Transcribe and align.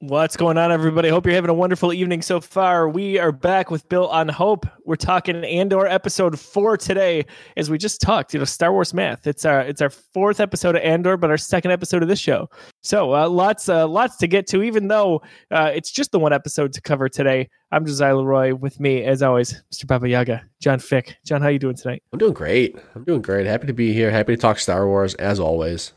What's 0.00 0.36
going 0.36 0.58
on, 0.58 0.72
everybody? 0.72 1.08
Hope 1.08 1.24
you're 1.24 1.34
having 1.34 1.48
a 1.48 1.54
wonderful 1.54 1.90
evening 1.90 2.20
so 2.20 2.38
far. 2.38 2.86
We 2.86 3.18
are 3.18 3.32
back 3.32 3.70
with 3.70 3.88
Built 3.88 4.10
on 4.10 4.28
Hope. 4.28 4.66
We're 4.84 4.94
talking 4.94 5.42
Andor 5.42 5.86
episode 5.86 6.38
four 6.38 6.76
today, 6.76 7.24
as 7.56 7.70
we 7.70 7.78
just 7.78 8.02
talked. 8.02 8.34
You 8.34 8.40
know, 8.40 8.44
Star 8.44 8.74
Wars 8.74 8.92
math. 8.92 9.26
It's 9.26 9.46
our 9.46 9.62
it's 9.62 9.80
our 9.80 9.88
fourth 9.88 10.38
episode 10.38 10.76
of 10.76 10.82
Andor, 10.82 11.16
but 11.16 11.30
our 11.30 11.38
second 11.38 11.70
episode 11.70 12.02
of 12.02 12.08
this 12.08 12.18
show. 12.18 12.50
So 12.82 13.14
uh, 13.14 13.26
lots 13.30 13.70
uh, 13.70 13.88
lots 13.88 14.18
to 14.18 14.26
get 14.26 14.46
to. 14.48 14.62
Even 14.62 14.88
though 14.88 15.22
uh, 15.50 15.72
it's 15.74 15.90
just 15.90 16.12
the 16.12 16.18
one 16.18 16.34
episode 16.34 16.74
to 16.74 16.82
cover 16.82 17.08
today. 17.08 17.48
I'm 17.72 17.86
Josiah 17.86 18.18
Leroy. 18.18 18.54
With 18.54 18.78
me, 18.78 19.02
as 19.02 19.22
always, 19.22 19.62
Mr. 19.72 19.86
Baba 19.86 20.10
Yaga, 20.10 20.44
John 20.60 20.78
Fick. 20.78 21.16
John, 21.24 21.40
how 21.40 21.48
are 21.48 21.52
you 21.52 21.58
doing 21.58 21.74
tonight? 21.74 22.02
I'm 22.12 22.18
doing 22.18 22.34
great. 22.34 22.76
I'm 22.94 23.04
doing 23.04 23.22
great. 23.22 23.46
Happy 23.46 23.66
to 23.66 23.72
be 23.72 23.94
here. 23.94 24.10
Happy 24.10 24.36
to 24.36 24.40
talk 24.40 24.58
Star 24.58 24.86
Wars 24.86 25.14
as 25.14 25.40
always. 25.40 25.94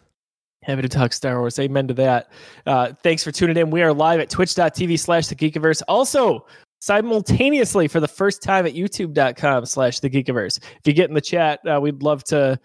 Happy 0.69 0.83
to 0.83 0.87
talk 0.87 1.13
Star 1.13 1.39
Wars. 1.39 1.57
Amen 1.57 1.87
to 1.87 1.95
that. 1.95 2.31
Uh, 2.67 2.93
thanks 3.01 3.23
for 3.23 3.31
tuning 3.31 3.57
in. 3.57 3.71
We 3.71 3.81
are 3.81 3.91
live 3.91 4.19
at 4.19 4.29
twitch.tv 4.29 4.99
slash 4.99 5.25
the 5.25 5.33
Geekiverse. 5.33 5.81
Also, 5.87 6.45
simultaneously 6.79 7.87
for 7.87 7.99
the 7.99 8.07
first 8.07 8.43
time 8.43 8.67
at 8.67 8.75
youtube.com 8.75 9.65
slash 9.65 9.99
the 9.99 10.11
Geekiverse. 10.11 10.59
If 10.59 10.81
you 10.85 10.93
get 10.93 11.09
in 11.09 11.15
the 11.15 11.21
chat, 11.21 11.59
uh, 11.65 11.79
we'd 11.81 12.03
love 12.03 12.23
to 12.25 12.59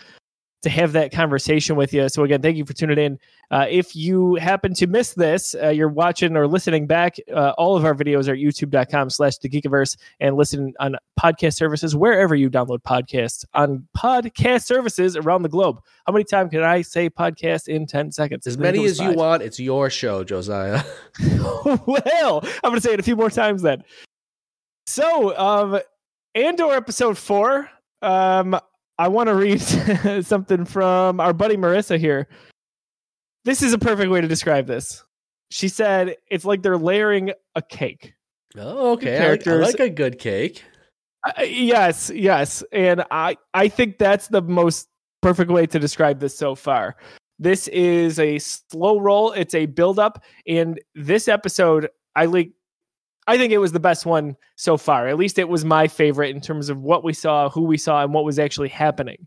to 0.65 0.71
have 0.71 0.93
that 0.93 1.13
conversation 1.13 1.77
with 1.77 1.93
you. 1.93 2.09
So 2.09 2.25
again, 2.25 2.43
thank 2.43 2.57
you 2.57 2.65
for 2.65 2.73
tuning 2.73 2.99
in. 2.99 3.19
Uh, 3.51 3.67
if 3.69 3.95
you 3.95 4.35
happen 4.37 4.75
to 4.75 4.87
miss 4.87 5.15
this, 5.15 5.55
uh, 5.63 5.69
you're 5.69 5.89
watching 5.89 6.37
or 6.37 6.49
listening 6.49 6.87
back. 6.87 7.17
Uh, 7.33 7.51
all 7.57 7.77
of 7.77 7.85
our 7.85 7.95
videos 7.95 8.29
are 8.29 8.35
youtube.com 8.35 9.11
slash 9.11 9.39
the 9.39 9.49
Geekiverse 9.49 9.97
and 10.21 10.37
listen 10.37 10.73
on 10.81 10.97
podcast 11.21 11.55
services 11.55 11.95
wherever 11.95 12.35
you 12.35 12.51
download 12.51 12.81
podcasts 12.83 13.45
on 13.55 13.87
podcast 13.97 14.65
services 14.65 15.17
around 15.17 15.43
the 15.43 15.49
globe. 15.49 15.81
How 16.07 16.13
many 16.13 16.25
times 16.25 16.51
can 16.51 16.63
I 16.63 16.83
say 16.83 17.09
podcast 17.09 17.69
in 17.69 17.87
10 17.87 18.13
seconds? 18.13 18.47
As 18.47 18.59
many 18.59 18.85
as 18.87 18.99
you 18.99 19.13
want. 19.13 19.43
It's 19.43 19.61
your 19.61 19.91
show, 19.91 20.25
Josiah. 20.25 20.83
well, 21.65 22.41
I'm 22.43 22.71
going 22.71 22.75
to 22.77 22.81
say 22.81 22.95
it 22.95 23.01
a 23.01 23.05
few 23.05 23.17
more 23.17 23.31
times 23.31 23.63
then. 23.63 23.85
So, 24.87 25.37
um, 25.39 25.81
Andor 26.35 26.73
episode 26.73 27.17
four. 27.17 27.71
Um, 28.03 28.59
I 28.99 29.09
want 29.09 29.29
to 29.29 29.35
read 29.35 29.61
something 30.25 30.65
from 30.65 31.21
our 31.21 31.33
buddy 31.33 31.57
Marissa 31.57 31.99
here. 31.99 32.29
This 33.45 33.63
is 33.63 33.73
a 33.73 33.79
perfect 33.79 34.11
way 34.11 34.21
to 34.21 34.29
describe 34.29 34.67
this. 34.67 35.05
She 35.51 35.69
said 35.69 36.17
it's 36.31 36.45
like 36.45 36.63
they're 36.63 36.79
layering 36.79 37.33
a 37.55 37.63
cake. 37.63 38.15
Oh, 38.57 38.93
okay. 38.93 39.19
I 39.19 39.31
like, 39.31 39.47
I 39.47 39.55
like 39.55 39.81
a 39.81 39.91
good 39.91 40.19
cake. 40.19 40.65
Uh, 41.25 41.43
yes, 41.43 42.11
yes, 42.15 42.63
and 42.71 43.05
I 43.11 43.37
I 43.55 43.69
think 43.69 43.99
that's 43.99 44.29
the 44.29 44.43
most 44.43 44.89
perfect 45.23 45.51
way 45.51 45.67
to 45.67 45.79
describe 45.79 46.21
this 46.21 46.37
so 46.37 46.55
far. 46.55 46.97
This 47.39 47.67
is 47.69 48.19
a 48.19 48.39
slow 48.39 49.01
roll. 49.01 49.33
It's 49.33 49.55
a 49.55 49.67
build 49.67 49.99
up, 49.99 50.23
and 50.47 50.81
this 50.95 51.29
episode 51.29 51.89
I 52.15 52.27
like 52.27 52.53
I 53.27 53.39
think 53.39 53.53
it 53.53 53.59
was 53.59 53.73
the 53.73 53.81
best 53.81 54.05
one 54.05 54.37
so 54.57 54.77
far. 54.77 55.09
At 55.09 55.17
least 55.17 55.39
it 55.39 55.49
was 55.49 55.65
my 55.65 55.89
favorite 55.89 56.35
in 56.35 56.41
terms 56.41 56.69
of 56.69 56.79
what 56.81 57.05
we 57.05 57.13
saw, 57.13 57.49
who 57.49 57.63
we 57.63 57.79
saw, 57.79 58.03
and 58.03 58.13
what 58.13 58.25
was 58.25 58.39
actually 58.39 58.69
happening. 58.69 59.27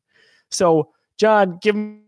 So, 0.52 0.90
John, 1.18 1.58
give 1.62 1.76
me 1.76 2.00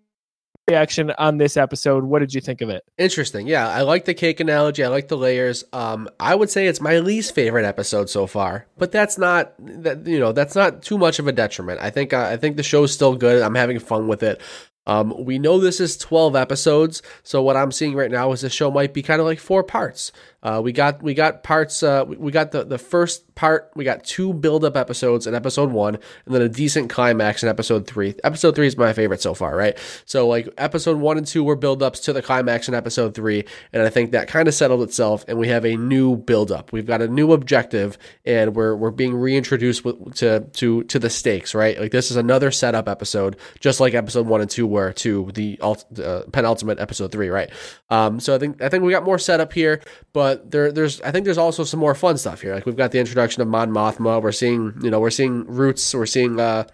reaction 0.70 1.12
on 1.18 1.38
this 1.38 1.58
episode. 1.58 2.04
What 2.04 2.20
did 2.20 2.34
you 2.34 2.42
think 2.42 2.62
of 2.62 2.70
it? 2.70 2.84
Interesting. 2.98 3.48
Yeah, 3.48 3.68
I 3.68 3.82
like 3.82 4.06
the 4.06 4.14
cake 4.14 4.40
analogy. 4.40 4.84
I 4.84 4.88
like 4.88 5.08
the 5.08 5.18
layers. 5.18 5.64
Um, 5.74 6.08
I 6.20 6.36
would 6.36 6.50
say 6.50 6.68
it's 6.68 6.80
my 6.80 7.00
least 7.00 7.34
favorite 7.34 7.66
episode 7.66 8.10
so 8.10 8.28
far, 8.28 8.68
but 8.78 8.92
that's 8.92 9.18
not 9.18 9.54
that 9.60 10.06
you 10.06 10.20
know 10.20 10.32
that's 10.32 10.56
not 10.56 10.84
too 10.84 10.98
much 10.98 11.20
of 11.20 11.28
a 11.28 11.32
detriment. 11.32 11.82
I 11.82 11.90
think 11.90 12.14
uh, 12.14 12.22
I 12.22 12.38
think 12.38 12.56
the 12.56 12.64
show's 12.64 12.94
still 12.94 13.16
good. 13.16 13.42
I'm 13.42 13.56
having 13.56 13.80
fun 13.80 14.08
with 14.08 14.24
it. 14.24 14.40
Um, 14.88 15.14
we 15.24 15.38
know 15.38 15.60
this 15.60 15.80
is 15.80 15.98
12 15.98 16.36
episodes, 16.36 17.04
so 17.22 17.44
what 17.44 17.56
I'm 17.56 17.72
seeing 17.72 17.94
right 17.94 18.10
now 18.10 18.32
is 18.32 18.42
the 18.42 18.50
show 18.50 18.72
might 18.72 18.92
be 18.92 19.04
kind 19.04 19.22
of 19.22 19.28
like 19.28 19.40
four 19.40 19.64
parts. 19.64 20.12
Uh, 20.42 20.62
we 20.64 20.72
got 20.72 21.04
we 21.04 21.14
got 21.14 21.44
parts. 21.44 21.84
Uh, 21.84 22.06
we 22.08 22.32
got 22.32 22.52
the 22.52 22.64
the 22.64 22.78
first 22.78 23.36
part. 23.36 23.72
We 23.76 23.84
got 23.84 24.04
two 24.06 24.34
build 24.34 24.64
up 24.64 24.78
episodes 24.78 25.28
in 25.28 25.36
episode 25.36 25.72
one, 25.72 25.96
and 26.26 26.34
then 26.34 26.42
a 26.42 26.48
decent 26.48 26.90
climax 26.90 27.44
in 27.44 27.50
episode 27.50 27.88
three. 27.88 28.16
Episode 28.24 28.56
three 28.56 28.68
is 28.68 28.78
my 28.78 28.94
favorite 28.94 29.22
so 29.22 29.34
far, 29.34 29.56
right? 29.56 29.78
So 30.06 30.28
like 30.28 30.48
episode 30.58 30.98
one 30.98 31.18
and 31.18 31.28
two 31.28 31.44
were 31.44 31.58
build 31.58 31.84
ups 31.84 32.00
to 32.02 32.14
the 32.14 32.22
climax 32.22 32.70
in 32.70 32.74
episode 32.74 33.16
three, 33.16 33.44
and 33.74 33.84
I 33.84 33.90
think 33.90 34.12
that 34.12 34.30
kind 34.30 34.48
of 34.48 34.54
settled 34.54 34.82
itself. 34.82 35.26
And 35.28 35.38
we 35.38 35.50
have 35.50 35.66
a 35.66 35.76
new 35.76 36.16
build 36.16 36.52
up. 36.52 36.72
We've 36.72 36.88
got 36.88 37.02
a 37.02 37.08
new 37.10 37.34
objective, 37.34 37.98
and 38.26 38.56
we're 38.56 38.76
we're 38.76 38.92
being 38.92 39.16
reintroduced 39.16 39.84
to 40.16 40.48
to 40.54 40.84
to 40.84 41.00
the 41.00 41.10
stakes, 41.10 41.54
right? 41.54 41.78
Like 41.78 41.92
this 41.92 42.12
is 42.12 42.18
another 42.18 42.50
setup 42.52 42.88
episode, 42.88 43.36
just 43.60 43.82
like 43.82 43.94
episode 43.94 44.26
one 44.26 44.40
and 44.40 44.50
two 44.50 44.66
were 44.66 44.94
to 44.94 45.30
the 45.34 45.60
uh, 45.62 46.24
penultimate 46.32 46.80
episode 46.80 47.12
three, 47.12 47.28
right? 47.28 47.50
Um, 47.90 48.22
so 48.22 48.34
I 48.34 48.40
think 48.40 48.62
I 48.62 48.70
think 48.70 48.86
we 48.86 48.92
got 48.92 49.04
more 49.04 49.20
setup 49.20 49.52
here, 49.52 49.82
but 50.14 50.29
but 50.30 50.52
there, 50.52 50.72
there's 50.72 51.02
I 51.02 51.12
think 51.12 51.26
there's 51.26 51.40
also 51.40 51.64
some 51.64 51.80
more 51.80 51.96
fun 51.96 52.18
stuff 52.18 52.42
here. 52.42 52.54
Like 52.54 52.68
we've 52.68 52.76
got 52.76 52.92
the 52.92 53.00
introduction 53.00 53.42
of 53.42 53.48
Mon 53.48 53.72
Mothma. 53.72 54.22
We're 54.22 54.32
seeing 54.32 54.76
you 54.82 54.92
know 54.92 55.00
we're 55.00 55.10
seeing 55.10 55.46
roots. 55.48 55.92
We're 55.92 56.06
seeing 56.06 56.40
uh, 56.40 56.66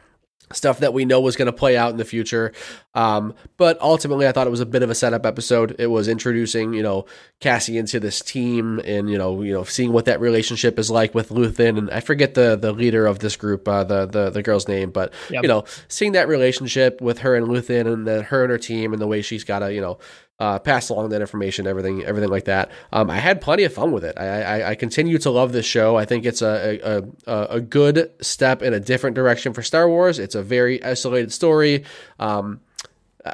stuff 0.52 0.80
that 0.80 0.94
we 0.94 1.06
know 1.06 1.22
was 1.22 1.38
going 1.38 1.46
to 1.46 1.54
play 1.54 1.78
out 1.78 1.92
in 1.92 1.98
the 1.98 2.04
future. 2.04 2.52
Um, 2.96 3.34
but 3.56 3.80
ultimately, 3.80 4.28
I 4.28 4.34
thought 4.34 4.46
it 4.46 4.52
was 4.52 4.60
a 4.60 4.66
bit 4.66 4.84
of 4.84 4.90
a 4.90 4.96
setup 4.96 5.26
episode. 5.26 5.74
It 5.80 5.88
was 5.88 6.10
introducing, 6.10 6.74
you 6.74 6.84
know, 6.84 7.06
Cassie 7.40 7.78
into 7.78 7.98
this 8.02 8.20
team, 8.20 8.80
and 8.84 9.10
you 9.10 9.18
know, 9.18 9.42
you 9.42 9.54
know, 9.54 9.64
seeing 9.64 9.94
what 9.94 10.04
that 10.04 10.20
relationship 10.20 10.78
is 10.78 10.92
like 10.92 11.16
with 11.16 11.30
Luthen, 11.30 11.78
and 11.78 11.90
I 11.92 12.02
forget 12.02 12.34
the 12.34 12.58
the 12.58 12.74
leader 12.74 13.06
of 13.06 13.20
this 13.20 13.38
group, 13.38 13.66
uh, 13.70 13.86
the 13.86 14.06
the 14.06 14.32
the 14.32 14.44
girl's 14.44 14.68
name, 14.68 14.92
but 14.92 15.14
yep. 15.30 15.44
you 15.44 15.48
know, 15.48 15.64
seeing 15.88 16.12
that 16.12 16.28
relationship 16.28 17.00
with 17.00 17.20
her 17.20 17.36
and 17.36 17.48
Luthen, 17.48 17.88
and 17.88 18.06
then 18.06 18.24
her 18.24 18.44
and 18.44 18.52
her 18.52 18.58
team, 18.58 18.92
and 18.92 19.02
the 19.02 19.08
way 19.08 19.22
she's 19.22 19.46
got 19.46 19.60
to, 19.60 19.74
you 19.74 19.80
know 19.80 19.98
uh, 20.40 20.60
pass 20.60 20.90
along 20.90 21.10
that 21.10 21.22
information, 21.22 21.66
everything, 21.66 22.04
everything 22.04 22.30
like 22.30 22.46
that. 22.46 22.70
Um, 22.92 23.10
I 23.10 23.18
had 23.18 23.40
plenty 23.40 23.64
of 23.64 23.74
fun 23.74 23.92
with 23.92 24.04
it. 24.04 24.18
I, 24.18 24.42
I, 24.42 24.70
I, 24.72 24.76
continue 24.76 25.18
to 25.20 25.30
love 25.30 25.54
this 25.54 25.66
show. 25.66 25.96
I 25.96 26.04
think 26.04 26.26
it's 26.26 26.42
a, 26.42 27.08
a, 27.26 27.44
a 27.50 27.62
good 27.62 28.12
step 28.22 28.62
in 28.62 28.74
a 28.74 28.80
different 28.80 29.16
direction 29.16 29.54
for 29.54 29.64
Star 29.64 29.88
Wars. 29.88 30.20
It's 30.20 30.36
a 30.36 30.44
very 30.44 30.84
isolated 30.84 31.32
story. 31.32 31.86
Um, 32.20 32.60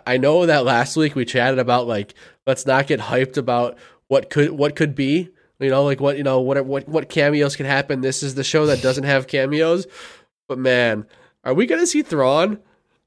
I 0.06 0.18
know 0.18 0.46
that 0.46 0.64
last 0.64 0.96
week 0.96 1.16
we 1.16 1.26
chatted 1.26 1.60
about 1.60 1.88
like 1.88 2.14
let's 2.48 2.66
not 2.66 2.88
get 2.88 3.00
hyped 3.00 3.38
about 3.38 3.78
what 4.08 4.30
could 4.30 4.52
what 4.52 4.76
could 4.76 4.96
be. 4.96 5.30
You 5.60 5.70
know, 5.70 5.84
like 5.84 6.00
what 6.00 6.18
you 6.18 6.24
know 6.24 6.40
what 6.40 6.66
what 6.66 6.88
what 6.88 7.10
cameos 7.10 7.56
can 7.56 7.66
happen. 7.66 8.02
This 8.02 8.24
is 8.24 8.36
the 8.36 8.44
show 8.44 8.66
that 8.68 8.82
doesn't 8.82 9.04
have 9.04 9.28
cameos. 9.28 9.88
But 10.48 10.60
man, 10.60 11.06
are 11.44 11.54
we 11.54 11.66
gonna 11.66 11.86
see 11.86 12.04
Thrawn? 12.04 12.60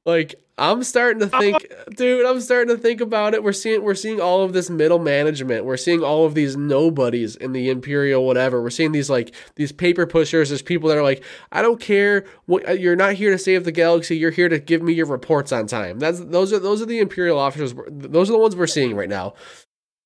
Like 0.04 0.34
I'm 0.56 0.84
starting 0.84 1.18
to 1.20 1.38
think, 1.38 1.66
dude. 1.96 2.24
I'm 2.24 2.40
starting 2.40 2.74
to 2.76 2.80
think 2.80 3.00
about 3.00 3.34
it. 3.34 3.42
We're 3.42 3.52
seeing 3.52 3.82
we're 3.82 3.96
seeing 3.96 4.20
all 4.20 4.44
of 4.44 4.52
this 4.52 4.70
middle 4.70 5.00
management. 5.00 5.64
We're 5.64 5.76
seeing 5.76 6.04
all 6.04 6.24
of 6.26 6.34
these 6.34 6.56
nobodies 6.56 7.34
in 7.34 7.52
the 7.52 7.70
imperial 7.70 8.24
whatever. 8.24 8.62
We're 8.62 8.70
seeing 8.70 8.92
these 8.92 9.10
like 9.10 9.34
these 9.56 9.72
paper 9.72 10.06
pushers. 10.06 10.50
There's 10.50 10.62
people 10.62 10.88
that 10.90 10.98
are 10.98 11.02
like, 11.02 11.24
I 11.50 11.60
don't 11.60 11.80
care. 11.80 12.24
What, 12.46 12.68
uh, 12.68 12.72
you're 12.72 12.94
not 12.94 13.14
here 13.14 13.32
to 13.32 13.38
save 13.38 13.64
the 13.64 13.72
galaxy. 13.72 14.16
You're 14.16 14.30
here 14.30 14.48
to 14.48 14.60
give 14.60 14.80
me 14.80 14.92
your 14.92 15.06
reports 15.06 15.50
on 15.50 15.66
time. 15.66 15.98
That's 15.98 16.20
those 16.20 16.52
are 16.52 16.60
those 16.60 16.80
are 16.80 16.86
the 16.86 17.00
imperial 17.00 17.38
officers. 17.38 17.74
Those 17.88 18.28
are 18.28 18.34
the 18.34 18.38
ones 18.38 18.54
we're 18.54 18.68
seeing 18.68 18.94
right 18.94 19.08
now. 19.08 19.34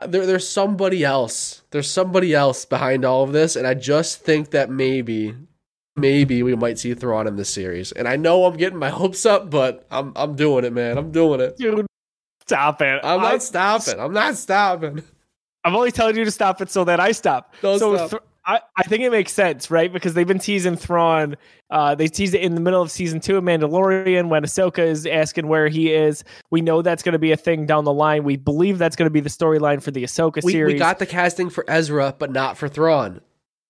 There, 0.06 0.24
there's 0.24 0.48
somebody 0.48 1.04
else. 1.04 1.62
There's 1.72 1.90
somebody 1.90 2.32
else 2.32 2.64
behind 2.64 3.04
all 3.04 3.24
of 3.24 3.32
this, 3.32 3.54
and 3.56 3.66
I 3.66 3.74
just 3.74 4.20
think 4.20 4.50
that 4.50 4.70
maybe 4.70 5.34
maybe 6.00 6.42
we 6.42 6.54
might 6.54 6.78
see 6.78 6.94
Thrawn 6.94 7.26
in 7.26 7.36
this 7.36 7.52
series. 7.52 7.92
And 7.92 8.08
I 8.08 8.16
know 8.16 8.44
I'm 8.44 8.56
getting 8.56 8.78
my 8.78 8.88
hopes 8.90 9.26
up, 9.26 9.50
but 9.50 9.86
I'm 9.90 10.12
I'm 10.16 10.36
doing 10.36 10.64
it, 10.64 10.72
man. 10.72 10.98
I'm 10.98 11.12
doing 11.12 11.40
it. 11.40 11.56
Dude, 11.56 11.86
stop 12.46 12.80
it. 12.82 13.00
I'm 13.02 13.20
not 13.20 13.34
I, 13.34 13.38
stopping. 13.38 14.00
I'm 14.00 14.12
not 14.12 14.36
stopping. 14.36 15.02
I'm 15.64 15.74
only 15.74 15.92
telling 15.92 16.16
you 16.16 16.24
to 16.24 16.30
stop 16.30 16.60
it 16.60 16.70
so 16.70 16.84
that 16.84 17.00
I 17.00 17.12
stop. 17.12 17.54
Don't 17.60 17.78
so 17.78 17.94
stop. 17.96 18.10
Th- 18.10 18.22
I, 18.48 18.60
I 18.78 18.82
think 18.84 19.02
it 19.02 19.10
makes 19.10 19.32
sense, 19.32 19.70
right? 19.70 19.92
Because 19.92 20.14
they've 20.14 20.26
been 20.26 20.38
teasing 20.38 20.74
Thrawn. 20.74 21.36
Uh, 21.68 21.94
they 21.94 22.08
teased 22.08 22.34
it 22.34 22.40
in 22.40 22.54
the 22.54 22.62
middle 22.62 22.80
of 22.80 22.90
season 22.90 23.20
two 23.20 23.36
of 23.36 23.44
Mandalorian 23.44 24.30
when 24.30 24.42
Ahsoka 24.42 24.78
is 24.78 25.04
asking 25.04 25.48
where 25.48 25.68
he 25.68 25.92
is. 25.92 26.24
We 26.48 26.62
know 26.62 26.80
that's 26.80 27.02
going 27.02 27.12
to 27.12 27.18
be 27.18 27.32
a 27.32 27.36
thing 27.36 27.66
down 27.66 27.84
the 27.84 27.92
line. 27.92 28.24
We 28.24 28.36
believe 28.36 28.78
that's 28.78 28.96
going 28.96 29.06
to 29.06 29.10
be 29.10 29.20
the 29.20 29.28
storyline 29.28 29.82
for 29.82 29.90
the 29.90 30.02
Ahsoka 30.02 30.42
we, 30.42 30.52
series. 30.52 30.74
We 30.74 30.78
got 30.78 30.98
the 30.98 31.04
casting 31.04 31.50
for 31.50 31.62
Ezra, 31.68 32.14
but 32.18 32.32
not 32.32 32.56
for 32.56 32.68
Thrawn. 32.68 33.20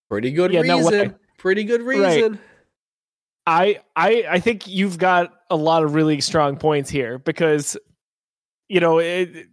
Pretty 0.08 0.30
good 0.30 0.52
yeah, 0.52 0.60
reason. 0.60 1.08
No 1.08 1.14
Pretty 1.38 1.64
good 1.64 1.82
reason. 1.82 2.32
Right. 2.32 2.40
I 3.46 3.78
I 3.96 4.24
I 4.28 4.40
think 4.40 4.66
you've 4.66 4.98
got 4.98 5.32
a 5.48 5.56
lot 5.56 5.82
of 5.82 5.94
really 5.94 6.20
strong 6.20 6.56
points 6.56 6.90
here 6.90 7.18
because 7.18 7.78
you 8.68 8.80
know 8.80 8.98
it, 8.98 9.48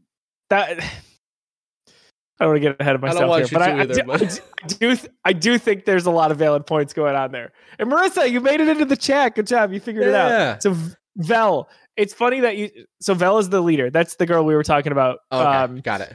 that 0.49 0.79
I 2.39 2.43
don't 2.43 2.49
want 2.49 2.57
to 2.57 2.69
get 2.69 2.81
ahead 2.81 2.95
of 2.95 3.01
myself 3.01 3.37
here, 3.37 3.47
but 3.59 3.61
I, 3.61 3.79
either, 3.79 3.93
I, 3.93 3.95
do, 3.95 4.03
but... 4.03 4.41
I, 4.63 4.67
do, 4.67 4.97
I 5.23 5.33
do 5.33 5.57
think 5.57 5.85
there's 5.85 6.05
a 6.05 6.11
lot 6.11 6.31
of 6.31 6.37
valid 6.37 6.65
points 6.65 6.91
going 6.91 7.15
on 7.15 7.31
there. 7.31 7.53
And 7.79 7.89
Marissa, 7.89 8.29
you 8.29 8.41
made 8.41 8.59
it 8.59 8.67
into 8.67 8.83
the 8.83 8.97
chat. 8.97 9.35
Good 9.35 9.47
job. 9.47 9.71
You 9.71 9.79
figured 9.79 10.07
yeah. 10.07 10.09
it 10.09 10.31
out. 10.31 10.63
So 10.63 10.75
Vel, 11.15 11.69
it's 11.95 12.13
funny 12.13 12.41
that 12.41 12.57
you. 12.57 12.71
So 12.99 13.13
Vel 13.13 13.37
is 13.37 13.47
the 13.49 13.61
leader. 13.61 13.89
That's 13.89 14.15
the 14.15 14.25
girl 14.25 14.43
we 14.43 14.53
were 14.53 14.63
talking 14.63 14.91
about. 14.91 15.19
Okay, 15.31 15.43
um, 15.43 15.79
got 15.79 16.01
it. 16.01 16.13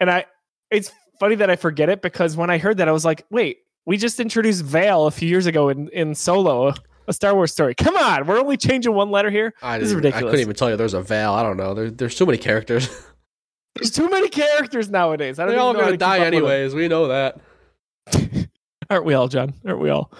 And 0.00 0.10
I, 0.10 0.26
it's 0.72 0.90
funny 1.20 1.36
that 1.36 1.50
I 1.50 1.56
forget 1.56 1.88
it 1.88 2.02
because 2.02 2.36
when 2.36 2.50
I 2.50 2.58
heard 2.58 2.78
that, 2.78 2.88
I 2.88 2.92
was 2.92 3.04
like, 3.04 3.24
wait, 3.30 3.58
we 3.88 3.96
just 3.96 4.20
introduced 4.20 4.62
Val 4.64 5.06
a 5.06 5.10
few 5.10 5.26
years 5.26 5.46
ago 5.46 5.70
in, 5.70 5.88
in 5.94 6.14
Solo, 6.14 6.74
a 7.06 7.12
Star 7.14 7.34
Wars 7.34 7.52
story. 7.52 7.74
Come 7.74 7.96
on, 7.96 8.26
we're 8.26 8.38
only 8.38 8.58
changing 8.58 8.92
one 8.92 9.10
letter 9.10 9.30
here. 9.30 9.54
I 9.62 9.78
this 9.78 9.88
is 9.88 9.94
ridiculous. 9.94 10.24
I 10.24 10.26
couldn't 10.26 10.40
even 10.40 10.54
tell 10.54 10.68
you 10.68 10.76
there's 10.76 10.92
a 10.92 11.00
Val. 11.00 11.34
I 11.34 11.42
don't 11.42 11.56
know. 11.56 11.72
There, 11.72 11.90
there's 11.90 12.14
so 12.14 12.26
many 12.26 12.36
characters. 12.38 12.88
There's 13.74 13.92
too 13.92 14.10
many 14.10 14.28
characters 14.28 14.90
nowadays. 14.90 15.38
I 15.38 15.44
don't 15.44 15.52
They're 15.52 15.60
all 15.60 15.72
know 15.72 15.80
gonna 15.80 15.92
to 15.92 15.96
die 15.98 16.18
up 16.18 16.24
with 16.24 16.42
them. 16.42 16.44
anyways. 16.50 16.74
We 16.74 16.88
know 16.88 17.06
that. 17.08 17.40
Aren't 18.90 19.04
we 19.04 19.14
all, 19.14 19.28
John? 19.28 19.54
Aren't 19.64 19.78
we 19.78 19.90
all? 19.90 20.12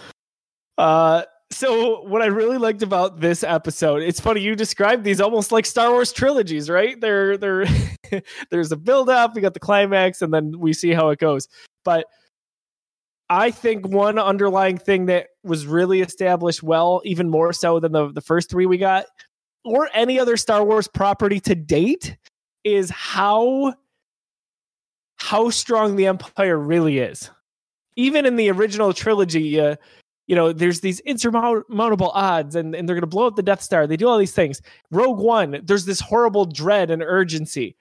Uh, 0.77 1.25
so 1.51 2.03
what 2.03 2.23
I 2.23 2.27
really 2.27 2.59
liked 2.59 2.83
about 2.83 3.19
this 3.19 3.43
episode, 3.43 4.03
it's 4.03 4.21
funny 4.21 4.43
you 4.43 4.55
described 4.55 5.03
these 5.03 5.21
almost 5.21 5.51
like 5.51 5.67
Star 5.67 5.91
Wars 5.91 6.13
trilogies, 6.13 6.71
right? 6.71 7.01
They're 7.01 7.37
they're 7.37 7.65
there's 8.51 8.71
a 8.71 8.77
build 8.77 9.09
up, 9.11 9.35
we 9.35 9.41
got 9.41 9.55
the 9.55 9.61
climax, 9.61 10.23
and 10.23 10.33
then 10.33 10.57
we 10.61 10.73
see 10.73 10.93
how 10.93 11.09
it 11.09 11.19
goes. 11.19 11.49
But 11.85 12.07
I 13.31 13.51
think 13.51 13.87
one 13.87 14.19
underlying 14.19 14.79
thing 14.79 15.07
that 15.07 15.29
was 15.45 15.67
really 15.67 16.01
established 16.01 16.63
well, 16.63 17.03
even 17.05 17.29
more 17.29 17.53
so 17.53 17.79
than 17.79 17.93
the, 17.93 18.11
the 18.13 18.21
first 18.21 18.51
three 18.51 18.67
we 18.67 18.79
got, 18.79 19.07
or 19.65 19.91
any 19.93 20.19
other 20.19 20.37
Star 20.37 20.65
Wars 20.65 20.89
property 20.89 21.41
to 21.41 21.55
date, 21.55 22.17
is 22.65 22.91
how 22.91 23.75
how 25.17 25.51
strong 25.51 25.97
the 25.97 26.07
Empire 26.07 26.59
really 26.59 26.99
is. 26.99 27.31
Even 27.97 28.25
in 28.25 28.37
the 28.37 28.51
original 28.51 28.93
trilogy, 28.93 29.61
uh, 29.61 29.77
you 30.29 30.37
know, 30.37 30.53
there's 30.53 30.81
these 30.81 31.01
insurmountable 31.01 32.11
odds, 32.11 32.55
and, 32.55 32.75
and 32.75 32.89
they're 32.89 32.95
going 32.95 33.01
to 33.01 33.07
blow 33.07 33.27
up 33.27 33.35
the 33.35 33.43
Death 33.43 33.63
Star. 33.63 33.87
They 33.87 33.97
do 33.97 34.09
all 34.09 34.19
these 34.19 34.33
things. 34.33 34.63
Rogue 34.91 35.19
One, 35.19 35.61
there's 35.65 35.87
this 35.87 36.01
horrible 36.01 36.45
dread 36.45 36.91
and 36.91 37.03
urgency. 37.03 37.77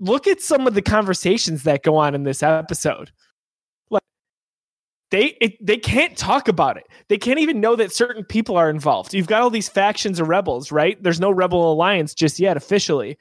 Look 0.00 0.26
at 0.26 0.40
some 0.40 0.66
of 0.66 0.74
the 0.74 0.82
conversations 0.82 1.62
that 1.64 1.82
go 1.82 1.96
on 1.96 2.14
in 2.14 2.22
this 2.22 2.42
episode. 2.42 3.10
They 5.16 5.34
it, 5.40 5.66
they 5.66 5.78
can't 5.78 6.14
talk 6.14 6.46
about 6.46 6.76
it. 6.76 6.86
They 7.08 7.16
can't 7.16 7.38
even 7.38 7.58
know 7.58 7.74
that 7.74 7.90
certain 7.90 8.22
people 8.22 8.58
are 8.58 8.68
involved. 8.68 9.14
You've 9.14 9.26
got 9.26 9.40
all 9.40 9.48
these 9.48 9.66
factions 9.66 10.20
of 10.20 10.28
rebels, 10.28 10.70
right? 10.70 11.02
There's 11.02 11.20
no 11.20 11.30
rebel 11.30 11.72
alliance 11.72 12.12
just 12.12 12.38
yet 12.38 12.58
officially, 12.58 13.16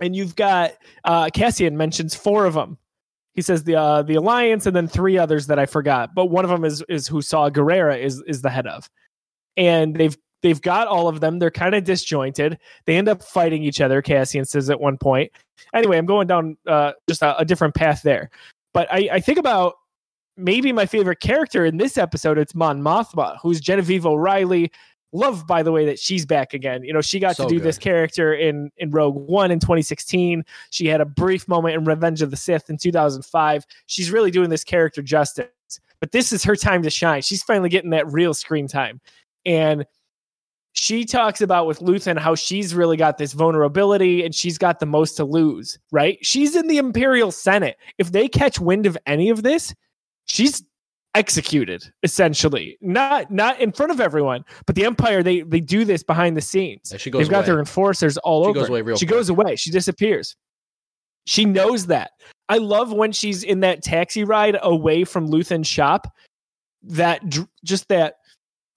and 0.00 0.16
you've 0.16 0.34
got 0.34 0.72
uh, 1.04 1.30
Cassian 1.32 1.76
mentions 1.76 2.16
four 2.16 2.44
of 2.44 2.54
them. 2.54 2.76
He 3.34 3.42
says 3.42 3.62
the 3.62 3.76
uh, 3.76 4.02
the 4.02 4.16
alliance 4.16 4.66
and 4.66 4.74
then 4.74 4.88
three 4.88 5.16
others 5.16 5.46
that 5.46 5.60
I 5.60 5.66
forgot, 5.66 6.12
but 6.12 6.24
one 6.24 6.44
of 6.44 6.50
them 6.50 6.64
is 6.64 6.82
is 6.88 7.06
who 7.06 7.22
Saw 7.22 7.50
Gerrera 7.50 7.96
is 7.96 8.20
is 8.26 8.42
the 8.42 8.50
head 8.50 8.66
of, 8.66 8.90
and 9.56 9.94
they've 9.94 10.18
they've 10.42 10.60
got 10.60 10.88
all 10.88 11.06
of 11.06 11.20
them. 11.20 11.38
They're 11.38 11.52
kind 11.52 11.76
of 11.76 11.84
disjointed. 11.84 12.58
They 12.86 12.96
end 12.96 13.08
up 13.08 13.22
fighting 13.22 13.62
each 13.62 13.80
other. 13.80 14.02
Cassian 14.02 14.44
says 14.44 14.70
at 14.70 14.80
one 14.80 14.98
point. 14.98 15.30
Anyway, 15.72 15.98
I'm 15.98 16.06
going 16.06 16.26
down 16.26 16.56
uh, 16.66 16.94
just 17.08 17.22
a, 17.22 17.38
a 17.38 17.44
different 17.44 17.76
path 17.76 18.02
there, 18.02 18.28
but 18.74 18.92
I, 18.92 19.08
I 19.12 19.20
think 19.20 19.38
about 19.38 19.74
maybe 20.36 20.72
my 20.72 20.86
favorite 20.86 21.20
character 21.20 21.64
in 21.64 21.76
this 21.76 21.96
episode. 21.96 22.38
It's 22.38 22.54
Mon 22.54 22.82
Mothma, 22.82 23.38
who's 23.42 23.60
Genevieve 23.60 24.06
O'Reilly. 24.06 24.70
Love, 25.12 25.46
by 25.46 25.62
the 25.62 25.72
way, 25.72 25.86
that 25.86 25.98
she's 25.98 26.26
back 26.26 26.52
again. 26.52 26.82
You 26.82 26.92
know, 26.92 27.00
she 27.00 27.18
got 27.20 27.36
So 27.36 27.44
to 27.44 27.48
do 27.48 27.56
good. 27.56 27.64
this 27.64 27.78
character 27.78 28.34
in 28.34 28.70
in 28.76 28.90
Rogue 28.90 29.16
One 29.16 29.50
in 29.50 29.60
2016. 29.60 30.44
She 30.70 30.86
had 30.86 31.00
a 31.00 31.06
brief 31.06 31.48
moment 31.48 31.76
in 31.76 31.84
Revenge 31.84 32.22
of 32.22 32.30
the 32.30 32.36
Sith 32.36 32.68
in 32.68 32.76
2005. 32.76 33.64
She's 33.86 34.10
really 34.10 34.30
doing 34.30 34.50
this 34.50 34.64
character 34.64 35.02
justice. 35.02 35.48
But 36.00 36.12
this 36.12 36.32
is 36.32 36.44
her 36.44 36.56
time 36.56 36.82
to 36.82 36.90
shine. 36.90 37.22
She's 37.22 37.42
finally 37.42 37.70
getting 37.70 37.90
that 37.90 38.06
real 38.12 38.34
screen 38.34 38.68
time. 38.68 39.00
And 39.46 39.86
she 40.72 41.06
talks 41.06 41.40
about 41.40 41.66
with 41.66 41.78
Luthen 41.78 42.18
how 42.18 42.34
she's 42.34 42.74
really 42.74 42.98
got 42.98 43.16
this 43.16 43.32
vulnerability 43.32 44.22
and 44.24 44.34
she's 44.34 44.58
got 44.58 44.78
the 44.78 44.84
most 44.86 45.14
to 45.16 45.24
lose, 45.24 45.78
right? 45.90 46.18
She's 46.20 46.54
in 46.54 46.68
the 46.68 46.76
Imperial 46.76 47.32
Senate. 47.32 47.78
If 47.96 48.12
they 48.12 48.28
catch 48.28 48.60
wind 48.60 48.84
of 48.84 48.98
any 49.06 49.30
of 49.30 49.42
this, 49.42 49.74
she's 50.26 50.62
executed 51.14 51.82
essentially. 52.02 52.76
Not 52.82 53.30
not 53.30 53.58
in 53.58 53.72
front 53.72 53.90
of 53.90 54.00
everyone 54.00 54.44
but 54.66 54.74
the 54.76 54.84
empire 54.84 55.22
they 55.22 55.40
they 55.40 55.60
do 55.60 55.84
this 55.86 56.02
behind 56.02 56.36
the 56.36 56.42
scenes. 56.42 56.90
Yeah, 56.92 56.98
she 56.98 57.10
goes 57.10 57.20
they've 57.22 57.30
got 57.30 57.38
away. 57.38 57.46
their 57.46 57.58
enforcers 57.58 58.18
all 58.18 58.44
She 58.44 58.50
over 58.50 58.60
goes 58.60 58.68
away 58.68 58.82
real 58.82 58.96
she 58.98 59.06
quick. 59.06 59.16
goes 59.16 59.28
away. 59.30 59.56
She 59.56 59.70
disappears. 59.70 60.36
She 61.26 61.44
knows 61.46 61.86
that. 61.86 62.10
I 62.50 62.58
love 62.58 62.92
when 62.92 63.12
she's 63.12 63.42
in 63.42 63.60
that 63.60 63.82
taxi 63.82 64.24
ride 64.24 64.58
away 64.62 65.04
from 65.04 65.26
luthen's 65.26 65.66
shop 65.66 66.06
that 66.82 67.22
just 67.64 67.88
that 67.88 68.16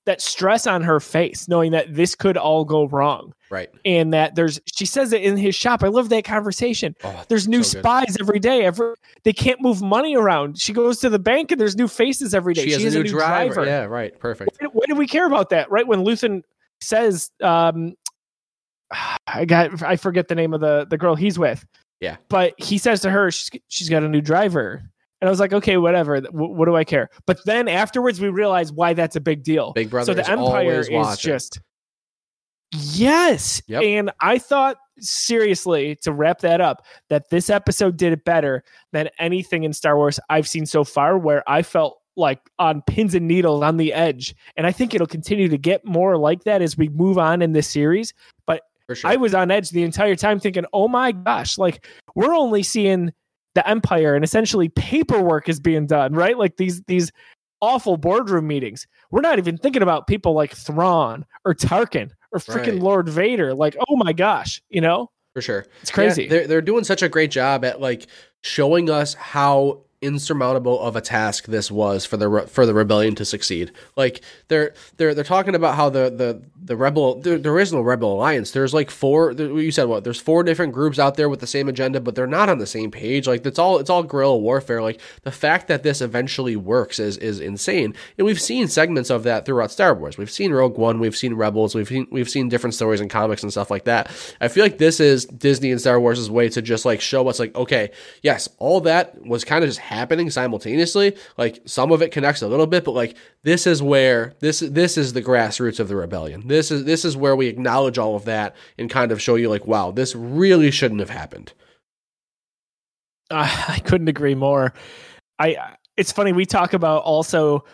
that 0.06 0.22
stress 0.22 0.66
on 0.66 0.82
her 0.82 1.00
face 1.00 1.48
knowing 1.48 1.72
that 1.72 1.94
this 1.94 2.16
could 2.16 2.38
all 2.38 2.66
go 2.66 2.88
wrong 2.88 3.34
Right. 3.52 3.70
and 3.86 4.14
that 4.14 4.36
there's 4.36 4.60
she 4.74 4.86
says 4.86 5.12
it 5.14 5.22
in 5.24 5.36
his 5.38 5.56
shop 5.56 5.84
i 5.84 5.88
love 5.88 6.10
that 6.10 6.24
conversation 6.24 6.96
Oh, 7.04 7.24
there's 7.30 7.48
new 7.48 7.64
so 7.64 7.80
spies 7.80 8.16
every 8.20 8.40
day 8.40 8.64
every 8.66 8.94
they 9.24 9.34
can't 9.34 9.60
move 9.62 9.82
money 9.82 10.16
around 10.16 10.60
she 10.60 10.72
goes 10.74 11.00
to 11.00 11.10
the 11.10 11.20
bank 11.20 11.52
and 11.52 11.60
there's 11.60 11.76
new 11.76 11.88
faces 11.88 12.34
every 12.34 12.54
day 12.54 12.66
She 12.66 12.72
has 12.72 12.84
is 12.86 12.96
a 12.96 13.04
new, 13.04 13.10
driver. 13.10 13.66
Yeah. 13.66 13.84
Right. 13.86 14.18
Perfect. 14.20 14.58
why, 14.60 14.68
why 14.72 14.84
do 14.88 14.96
we 14.96 15.06
care 15.08 15.26
about 15.28 15.50
that 15.50 15.70
right 15.72 15.86
when 15.88 16.04
luthen 16.06 16.42
says 16.82 17.32
um 17.42 17.94
i 19.28 19.46
got 19.46 19.82
i 19.84 19.96
forget 19.96 20.28
the 20.28 20.36
name 20.36 20.54
of 20.54 20.62
the 20.62 20.86
the 20.90 20.98
girl 20.98 21.16
he's 21.16 21.38
with 21.38 21.66
Yeah. 22.00 22.18
but 22.30 22.54
he 22.58 22.78
says 22.78 23.02
to 23.02 23.10
her 23.12 23.30
she's, 23.32 23.52
she's 23.68 23.90
got 23.90 24.04
a 24.04 24.08
new 24.08 24.22
driver 24.22 24.84
and 25.22 25.28
i 25.28 25.32
was 25.32 25.40
like 25.40 25.54
okay 25.54 25.78
whatever 25.78 26.20
Wh- 26.22 26.34
what 26.56 26.66
do 26.66 26.76
i 26.76 26.84
care 26.84 27.10
but 27.26 27.40
then 27.46 27.68
afterwards 27.68 28.20
we 28.22 28.30
realize 28.30 28.72
why 28.72 28.94
that's 28.94 29.16
a 29.16 29.22
big 29.22 29.44
deal 29.44 29.74
Big 29.74 29.90
brother 29.90 30.06
so 30.06 30.14
the 30.14 30.22
is 30.22 30.30
empire 30.30 30.80
is 30.80 30.90
watching. 30.90 31.32
just 31.32 31.60
yes 32.72 33.62
Yep. 33.68 33.84
and 33.84 34.12
i 34.22 34.38
thought 34.38 34.78
seriously 35.00 35.96
to 36.04 36.12
wrap 36.12 36.40
that 36.40 36.62
up 36.62 36.86
that 37.10 37.30
this 37.30 37.50
episode 37.50 37.98
did 37.98 38.14
it 38.14 38.26
better 38.26 38.64
than 38.92 39.10
anything 39.18 39.64
in 39.64 39.74
star 39.74 39.96
wars 39.96 40.20
i've 40.30 40.48
seen 40.48 40.66
so 40.66 40.84
far 40.84 41.18
where 41.18 41.44
i 41.50 41.62
felt 41.62 42.02
like 42.16 42.42
on 42.60 42.82
pins 42.84 43.16
and 43.16 43.28
needles 43.28 43.64
on 43.64 43.78
the 43.78 43.94
edge 43.94 44.36
and 44.58 44.68
i 44.68 44.72
think 44.72 44.94
it'll 44.94 45.08
continue 45.08 45.48
to 45.48 45.58
get 45.58 45.84
more 45.86 46.18
like 46.18 46.44
that 46.44 46.62
as 46.62 46.78
we 46.78 46.90
move 46.90 47.18
on 47.18 47.42
in 47.42 47.54
this 47.54 47.68
series 47.68 48.14
But 48.46 48.62
sure. 48.94 49.10
I 49.10 49.16
was 49.16 49.34
on 49.34 49.52
edge 49.52 49.70
the 49.70 49.84
entire 49.84 50.16
time 50.16 50.40
thinking, 50.40 50.66
oh 50.74 50.88
my 50.88 51.12
gosh, 51.12 51.58
like 51.60 51.86
we're 52.16 52.34
only 52.34 52.64
seeing 52.64 53.14
the 53.56 53.68
empire 53.68 54.16
and 54.16 54.24
essentially 54.24 54.70
paperwork 54.70 55.50
is 55.50 55.60
being 55.60 55.88
done, 55.88 56.14
right? 56.14 56.38
Like 56.38 56.58
these 56.58 56.82
these 56.84 57.12
awful 57.62 57.98
boardroom 57.98 58.48
meetings. 58.48 58.88
We're 59.12 59.22
not 59.22 59.38
even 59.38 59.58
thinking 59.58 59.82
about 59.82 60.08
people 60.08 60.34
like 60.34 60.54
Thrawn 60.54 61.26
or 61.46 61.54
Tarkin 61.54 62.12
or 62.32 62.40
freaking 62.40 62.74
Right. 62.74 62.82
Lord 62.82 63.10
Vader. 63.10 63.54
Like, 63.54 63.76
oh 63.90 63.96
my 63.96 64.14
gosh, 64.14 64.62
you 64.70 64.82
know? 64.82 65.12
For 65.34 65.42
sure. 65.42 65.66
It's 65.82 65.92
crazy. 65.92 66.24
Yeah, 66.24 66.30
they're 66.30 66.48
they're 66.48 66.62
doing 66.62 66.84
such 66.84 67.02
a 67.02 67.10
great 67.10 67.32
job 67.32 67.64
at 67.66 67.82
like 67.82 68.08
showing 68.42 68.90
us 68.90 69.14
how 69.14 69.82
insurmountable 70.02 70.80
of 70.80 70.96
a 70.96 71.02
task 71.02 71.46
this 71.48 71.70
was 71.70 72.06
for 72.06 72.16
the 72.16 72.30
re- 72.30 72.46
for 72.46 72.66
the 72.66 72.74
rebellion 72.74 73.16
to 73.16 73.26
succeed. 73.26 73.72
Like 73.98 74.22
they're 74.48 74.74
they're 74.98 75.14
they're 75.14 75.24
talking 75.24 75.56
about 75.56 75.76
how 75.76 75.90
the 75.90 76.10
the 76.10 76.42
the 76.64 76.78
rebel 76.78 77.20
the, 77.20 77.38
there 77.38 77.60
is 77.60 77.74
no 77.74 77.82
rebel 77.82 78.14
alliance. 78.14 78.52
There's 78.52 78.74
like 78.74 78.92
four. 78.92 79.34
There, 79.34 79.48
you 79.60 79.72
said 79.72 79.86
what? 79.86 80.04
There's 80.04 80.20
four 80.20 80.44
different 80.44 80.74
groups 80.74 81.00
out 81.00 81.16
there 81.16 81.28
with 81.28 81.42
the 81.42 81.48
same 81.48 81.68
agenda, 81.68 82.00
but 82.00 82.16
they're 82.16 82.28
not 82.28 82.48
on 82.48 82.60
the 82.60 82.68
same 82.68 82.92
page. 82.92 83.28
Like 83.28 83.46
it's 83.46 83.60
all 83.60 83.80
it's 83.80 83.90
all 83.90 84.04
guerrilla 84.04 84.38
warfare. 84.38 84.82
Like 84.82 85.02
the 85.24 85.32
fact 85.32 85.68
that 85.68 85.84
this 85.84 86.02
eventually 86.02 86.56
works 86.56 87.00
is 87.00 87.18
is 87.18 87.42
insane. 87.42 87.94
And 88.18 88.26
we've 88.26 88.42
seen 88.42 88.68
segments 88.70 89.10
of 89.10 89.24
that 89.24 89.46
throughout 89.46 89.72
Star 89.72 89.94
Wars. 89.94 90.18
We've 90.18 90.32
seen 90.32 90.54
Rogue 90.54 90.78
One. 90.78 91.00
We've 91.00 91.18
seen 91.18 91.34
Rebels. 91.34 91.76
We've 91.76 91.88
seen 91.88 92.08
we've 92.10 92.30
seen 92.30 92.48
different 92.48 92.74
stories 92.74 93.02
in 93.02 93.10
comics 93.10 93.44
and 93.44 93.52
stuff 93.52 93.70
like 93.70 93.84
that. 93.84 94.10
I 94.40 94.48
feel 94.48 94.64
like 94.64 94.78
this 94.78 95.02
is 95.02 95.26
Disney 95.26 95.72
and 95.72 95.82
Star 95.82 96.00
Wars' 96.00 96.30
way 96.32 96.48
to 96.50 96.62
just 96.62 96.86
like 96.86 97.02
show 97.02 97.28
us 97.28 97.40
like 97.40 97.54
okay, 97.56 97.92
yes, 98.22 98.48
all 98.60 98.80
that 98.82 99.26
was 99.26 99.44
kind 99.44 99.62
of 99.64 99.70
just 99.70 99.80
happening 99.90 100.30
simultaneously. 100.30 101.18
Like 101.36 101.62
some 101.66 101.92
of 101.92 102.04
it 102.04 102.12
connects 102.12 102.44
a 102.44 102.48
little 102.48 102.68
bit, 102.68 102.86
but 102.86 102.92
like 102.92 103.18
this 103.44 103.66
is 103.66 103.82
where 103.82 104.36
this 104.40 104.60
this 104.60 104.98
is 104.98 105.14
the 105.14 105.22
grassroots 105.22 105.80
of 105.80 105.88
the 105.88 105.96
rebellion. 105.96 106.48
This 106.48 106.70
is 106.70 106.86
this 106.86 107.04
is 107.04 107.18
where 107.18 107.36
we 107.36 107.48
acknowledge 107.48 107.98
all 107.98 108.16
of 108.16 108.26
that 108.26 108.56
and 108.78 108.90
kind 108.90 109.12
of 109.12 109.22
show 109.22 109.36
you 109.36 109.50
like 109.50 109.66
wow, 109.66 109.92
this 109.92 110.16
really 110.16 110.70
shouldn't 110.70 111.00
have 111.00 111.10
happened. 111.10 111.54
Uh, 113.32 113.50
I 113.68 113.80
couldn't 113.80 114.08
agree 114.08 114.36
more. 114.36 114.74
I 115.40 115.58
it's 115.98 116.12
funny 116.12 116.34
we 116.34 116.46
talk 116.46 116.74
about 116.74 117.02
also 117.04 117.66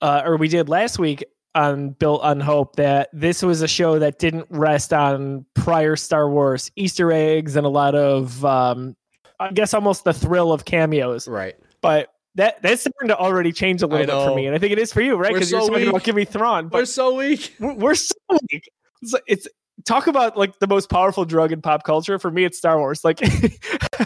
uh, 0.00 0.22
or 0.24 0.38
we 0.38 0.48
did 0.48 0.70
last 0.70 0.98
week 0.98 1.24
on 1.54 1.90
Built 1.90 2.22
on 2.22 2.40
Hope 2.40 2.76
that 2.76 3.10
this 3.12 3.42
was 3.42 3.60
a 3.60 3.68
show 3.68 3.98
that 3.98 4.18
didn't 4.18 4.46
rest 4.48 4.94
on 4.94 5.44
prior 5.54 5.94
Star 5.94 6.30
Wars 6.30 6.70
Easter 6.76 7.12
eggs 7.12 7.54
and 7.54 7.66
a 7.66 7.70
lot 7.70 7.94
of 7.94 8.42
um, 8.46 8.96
I 9.40 9.50
guess 9.52 9.74
almost 9.74 10.04
the 10.04 10.12
thrill 10.12 10.52
of 10.52 10.64
cameos. 10.64 11.26
Right. 11.26 11.56
But 11.80 12.12
that 12.36 12.62
that's 12.62 12.82
starting 12.82 13.08
to 13.08 13.16
already 13.16 13.52
change 13.52 13.82
a 13.82 13.86
little 13.86 14.06
bit 14.06 14.12
for 14.12 14.36
me, 14.36 14.46
and 14.46 14.54
I 14.54 14.58
think 14.58 14.72
it 14.72 14.78
is 14.78 14.92
for 14.92 15.00
you, 15.00 15.16
right? 15.16 15.32
Because 15.32 15.50
you're 15.50 15.60
so 15.62 15.68
talking 15.68 15.88
about 15.88 15.94
weak. 15.94 16.04
Give 16.04 16.14
Me 16.14 16.24
Thrawn, 16.24 16.68
We're 16.70 16.84
so 16.84 17.14
weak. 17.16 17.56
we're, 17.60 17.74
we're 17.74 17.94
so 17.96 18.14
weak. 18.50 18.70
It's, 19.02 19.14
it's 19.26 19.48
talk 19.84 20.06
about 20.06 20.36
like 20.36 20.58
the 20.58 20.66
most 20.66 20.90
powerful 20.90 21.24
drug 21.24 21.52
in 21.52 21.60
pop 21.60 21.82
culture. 21.82 22.18
For 22.18 22.30
me, 22.30 22.44
it's 22.44 22.58
Star 22.58 22.78
Wars. 22.78 23.02
Like 23.02 23.20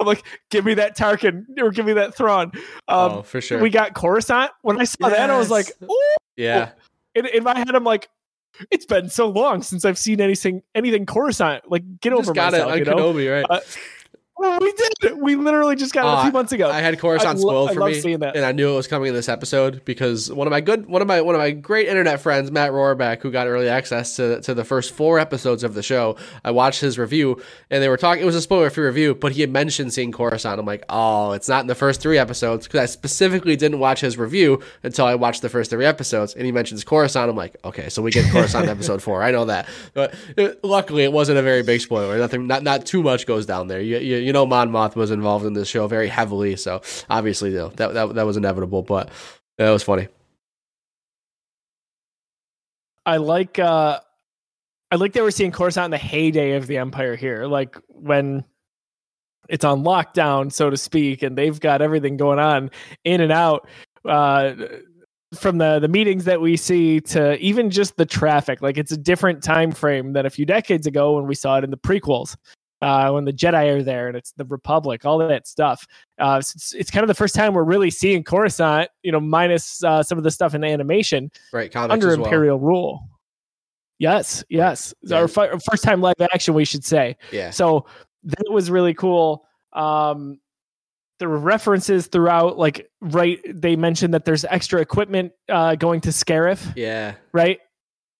I'm 0.00 0.06
like, 0.06 0.24
give 0.50 0.64
me 0.64 0.74
that 0.74 0.96
Tarkin 0.96 1.44
or 1.58 1.70
give 1.70 1.86
me 1.86 1.94
that 1.94 2.14
Thrawn. 2.14 2.52
Um, 2.88 3.12
oh, 3.12 3.22
for 3.22 3.40
sure. 3.40 3.60
We 3.60 3.70
got 3.70 3.94
Coruscant. 3.94 4.50
When 4.62 4.80
I 4.80 4.84
saw 4.84 5.08
that, 5.08 5.30
I 5.30 5.38
was 5.38 5.50
like, 5.50 5.66
Yes. 5.80 5.90
Ooh. 5.90 6.16
yeah. 6.36 6.70
In, 7.14 7.26
in 7.26 7.42
my 7.42 7.56
head, 7.56 7.74
I'm 7.74 7.84
like, 7.84 8.08
it's 8.70 8.86
been 8.86 9.08
so 9.08 9.28
long 9.28 9.62
since 9.62 9.84
I've 9.84 9.98
seen 9.98 10.20
anything 10.20 10.62
anything 10.74 11.06
Coruscant. 11.06 11.70
Like, 11.70 12.00
get 12.00 12.12
over 12.12 12.22
Just 12.22 12.34
got 12.34 12.54
it 12.54 12.58
myself. 12.58 12.72
on 12.72 12.78
You 12.78 12.84
know? 12.84 12.96
Kenobi, 12.96 13.32
right? 13.32 13.46
Uh, 13.48 13.60
we 14.60 14.72
did. 14.72 15.20
we 15.20 15.36
literally 15.36 15.76
just 15.76 15.92
got 15.94 16.04
it 16.04 16.08
a 16.08 16.10
Uh, 16.12 16.22
few 16.24 16.32
months 16.32 16.52
ago. 16.52 16.70
I 16.70 16.80
had 16.80 16.98
Coruscant 16.98 17.38
I 17.38 17.40
lo- 17.42 17.66
spoiled 17.66 17.70
I 17.70 17.74
for 17.74 17.84
me, 17.86 18.00
seeing 18.00 18.18
that. 18.20 18.36
and 18.36 18.44
I 18.44 18.52
knew 18.52 18.72
it 18.72 18.76
was 18.76 18.86
coming 18.86 19.08
in 19.08 19.14
this 19.14 19.28
episode 19.28 19.84
because 19.84 20.30
one 20.32 20.46
of 20.46 20.50
my 20.50 20.60
good, 20.60 20.86
one 20.86 21.02
of 21.02 21.08
my, 21.08 21.20
one 21.20 21.34
of 21.34 21.40
my 21.40 21.50
great 21.50 21.88
internet 21.88 22.20
friends, 22.20 22.50
Matt 22.50 22.72
Rohrbeck, 22.72 23.22
who 23.22 23.30
got 23.30 23.46
early 23.46 23.68
access 23.68 24.16
to 24.16 24.40
to 24.42 24.54
the 24.54 24.64
first 24.64 24.92
four 24.94 25.18
episodes 25.18 25.62
of 25.64 25.74
the 25.74 25.82
show. 25.82 26.16
I 26.44 26.50
watched 26.50 26.80
his 26.80 26.98
review, 26.98 27.40
and 27.70 27.82
they 27.82 27.88
were 27.88 27.96
talking. 27.96 28.22
It 28.22 28.26
was 28.26 28.34
a 28.36 28.42
spoiler-free 28.42 28.84
review, 28.84 29.14
but 29.14 29.32
he 29.32 29.40
had 29.40 29.50
mentioned 29.50 29.92
seeing 29.92 30.12
Coruscant. 30.12 30.58
I'm 30.58 30.66
like, 30.66 30.84
oh, 30.88 31.32
it's 31.32 31.48
not 31.48 31.60
in 31.62 31.66
the 31.66 31.74
first 31.74 32.00
three 32.00 32.18
episodes 32.18 32.66
because 32.66 32.80
I 32.80 32.86
specifically 32.86 33.56
didn't 33.56 33.78
watch 33.78 34.00
his 34.00 34.16
review 34.18 34.60
until 34.82 35.06
I 35.06 35.14
watched 35.14 35.42
the 35.42 35.48
first 35.48 35.70
three 35.70 35.84
episodes, 35.84 36.34
and 36.34 36.44
he 36.46 36.52
mentions 36.52 36.84
Coruscant. 36.84 37.28
I'm 37.30 37.36
like, 37.36 37.56
okay, 37.64 37.88
so 37.88 38.02
we 38.02 38.10
get 38.10 38.30
Coruscant 38.32 38.64
in 38.64 38.70
episode 38.76 39.02
four. 39.02 39.22
I 39.22 39.30
know 39.30 39.44
that, 39.46 39.68
but 39.94 40.14
it, 40.36 40.62
luckily 40.64 41.04
it 41.04 41.12
wasn't 41.12 41.38
a 41.38 41.42
very 41.42 41.62
big 41.62 41.80
spoiler. 41.80 42.18
Nothing, 42.18 42.46
not 42.46 42.62
not 42.62 42.86
too 42.86 43.02
much 43.02 43.26
goes 43.26 43.46
down 43.46 43.68
there. 43.68 43.80
You 43.80 43.98
you, 43.98 44.16
you 44.16 44.31
know, 44.32 44.46
Mon 44.46 44.70
Moth 44.70 44.96
was 44.96 45.10
involved 45.10 45.44
in 45.44 45.52
this 45.52 45.68
show 45.68 45.86
very 45.86 46.08
heavily, 46.08 46.56
so 46.56 46.82
obviously, 47.10 47.50
you 47.50 47.56
know, 47.56 47.68
that 47.70 47.94
that 47.94 48.14
that 48.14 48.26
was 48.26 48.36
inevitable. 48.36 48.82
But 48.82 49.10
that 49.58 49.70
was 49.70 49.82
funny. 49.82 50.08
I 53.04 53.16
like 53.16 53.58
uh 53.58 54.00
I 54.90 54.96
like 54.96 55.12
that 55.14 55.22
we're 55.22 55.30
seeing 55.30 55.52
Coruscant 55.52 55.86
in 55.86 55.90
the 55.90 55.98
heyday 55.98 56.52
of 56.52 56.66
the 56.66 56.78
Empire 56.78 57.16
here, 57.16 57.46
like 57.46 57.76
when 57.88 58.44
it's 59.48 59.64
on 59.64 59.82
lockdown, 59.82 60.52
so 60.52 60.70
to 60.70 60.76
speak, 60.76 61.22
and 61.22 61.36
they've 61.36 61.58
got 61.58 61.82
everything 61.82 62.16
going 62.16 62.38
on 62.38 62.70
in 63.04 63.20
and 63.20 63.32
out. 63.32 63.68
Uh 64.04 64.54
from 65.34 65.58
the 65.58 65.78
the 65.78 65.88
meetings 65.88 66.24
that 66.24 66.40
we 66.40 66.56
see 66.56 67.00
to 67.00 67.38
even 67.38 67.70
just 67.70 67.96
the 67.96 68.06
traffic, 68.06 68.62
like 68.62 68.76
it's 68.76 68.92
a 68.92 68.96
different 68.96 69.42
time 69.42 69.72
frame 69.72 70.12
than 70.12 70.26
a 70.26 70.30
few 70.30 70.44
decades 70.44 70.86
ago 70.86 71.16
when 71.16 71.26
we 71.26 71.34
saw 71.34 71.56
it 71.58 71.64
in 71.64 71.70
the 71.70 71.78
prequels. 71.78 72.36
Uh, 72.82 73.12
when 73.12 73.24
the 73.24 73.32
Jedi 73.32 73.72
are 73.76 73.82
there 73.84 74.08
and 74.08 74.16
it's 74.16 74.32
the 74.32 74.44
Republic, 74.46 75.04
all 75.04 75.18
that 75.18 75.46
stuff. 75.46 75.86
Uh, 76.18 76.38
it's, 76.40 76.74
it's 76.74 76.90
kind 76.90 77.04
of 77.04 77.08
the 77.08 77.14
first 77.14 77.32
time 77.32 77.54
we're 77.54 77.62
really 77.62 77.90
seeing 77.90 78.24
Coruscant, 78.24 78.90
you 79.04 79.12
know, 79.12 79.20
minus 79.20 79.84
uh, 79.84 80.02
some 80.02 80.18
of 80.18 80.24
the 80.24 80.32
stuff 80.32 80.52
in 80.54 80.62
the 80.62 80.66
animation 80.66 81.30
Right, 81.52 81.74
under 81.76 82.10
as 82.10 82.16
well. 82.18 82.26
imperial 82.26 82.58
rule. 82.58 83.08
Yes, 83.98 84.42
yes. 84.48 84.92
It's 85.02 85.12
Our, 85.12 85.28
fi- 85.28 85.56
first 85.70 85.84
time 85.84 86.00
live 86.00 86.16
action, 86.20 86.54
we 86.54 86.64
should 86.64 86.84
say. 86.84 87.16
Yeah, 87.30 87.50
So 87.50 87.86
that 88.24 88.50
was 88.50 88.68
really 88.68 88.94
cool. 88.94 89.46
Um, 89.72 90.40
there 91.20 91.28
were 91.28 91.38
references 91.38 92.08
throughout, 92.08 92.58
like 92.58 92.90
right. 93.00 93.38
They 93.48 93.76
mentioned 93.76 94.12
that 94.14 94.24
there's 94.24 94.44
extra 94.44 94.80
equipment 94.80 95.30
uh, 95.48 95.76
going 95.76 96.00
to 96.00 96.08
Scarif, 96.08 96.72
yeah. 96.74 97.14
right? 97.32 97.60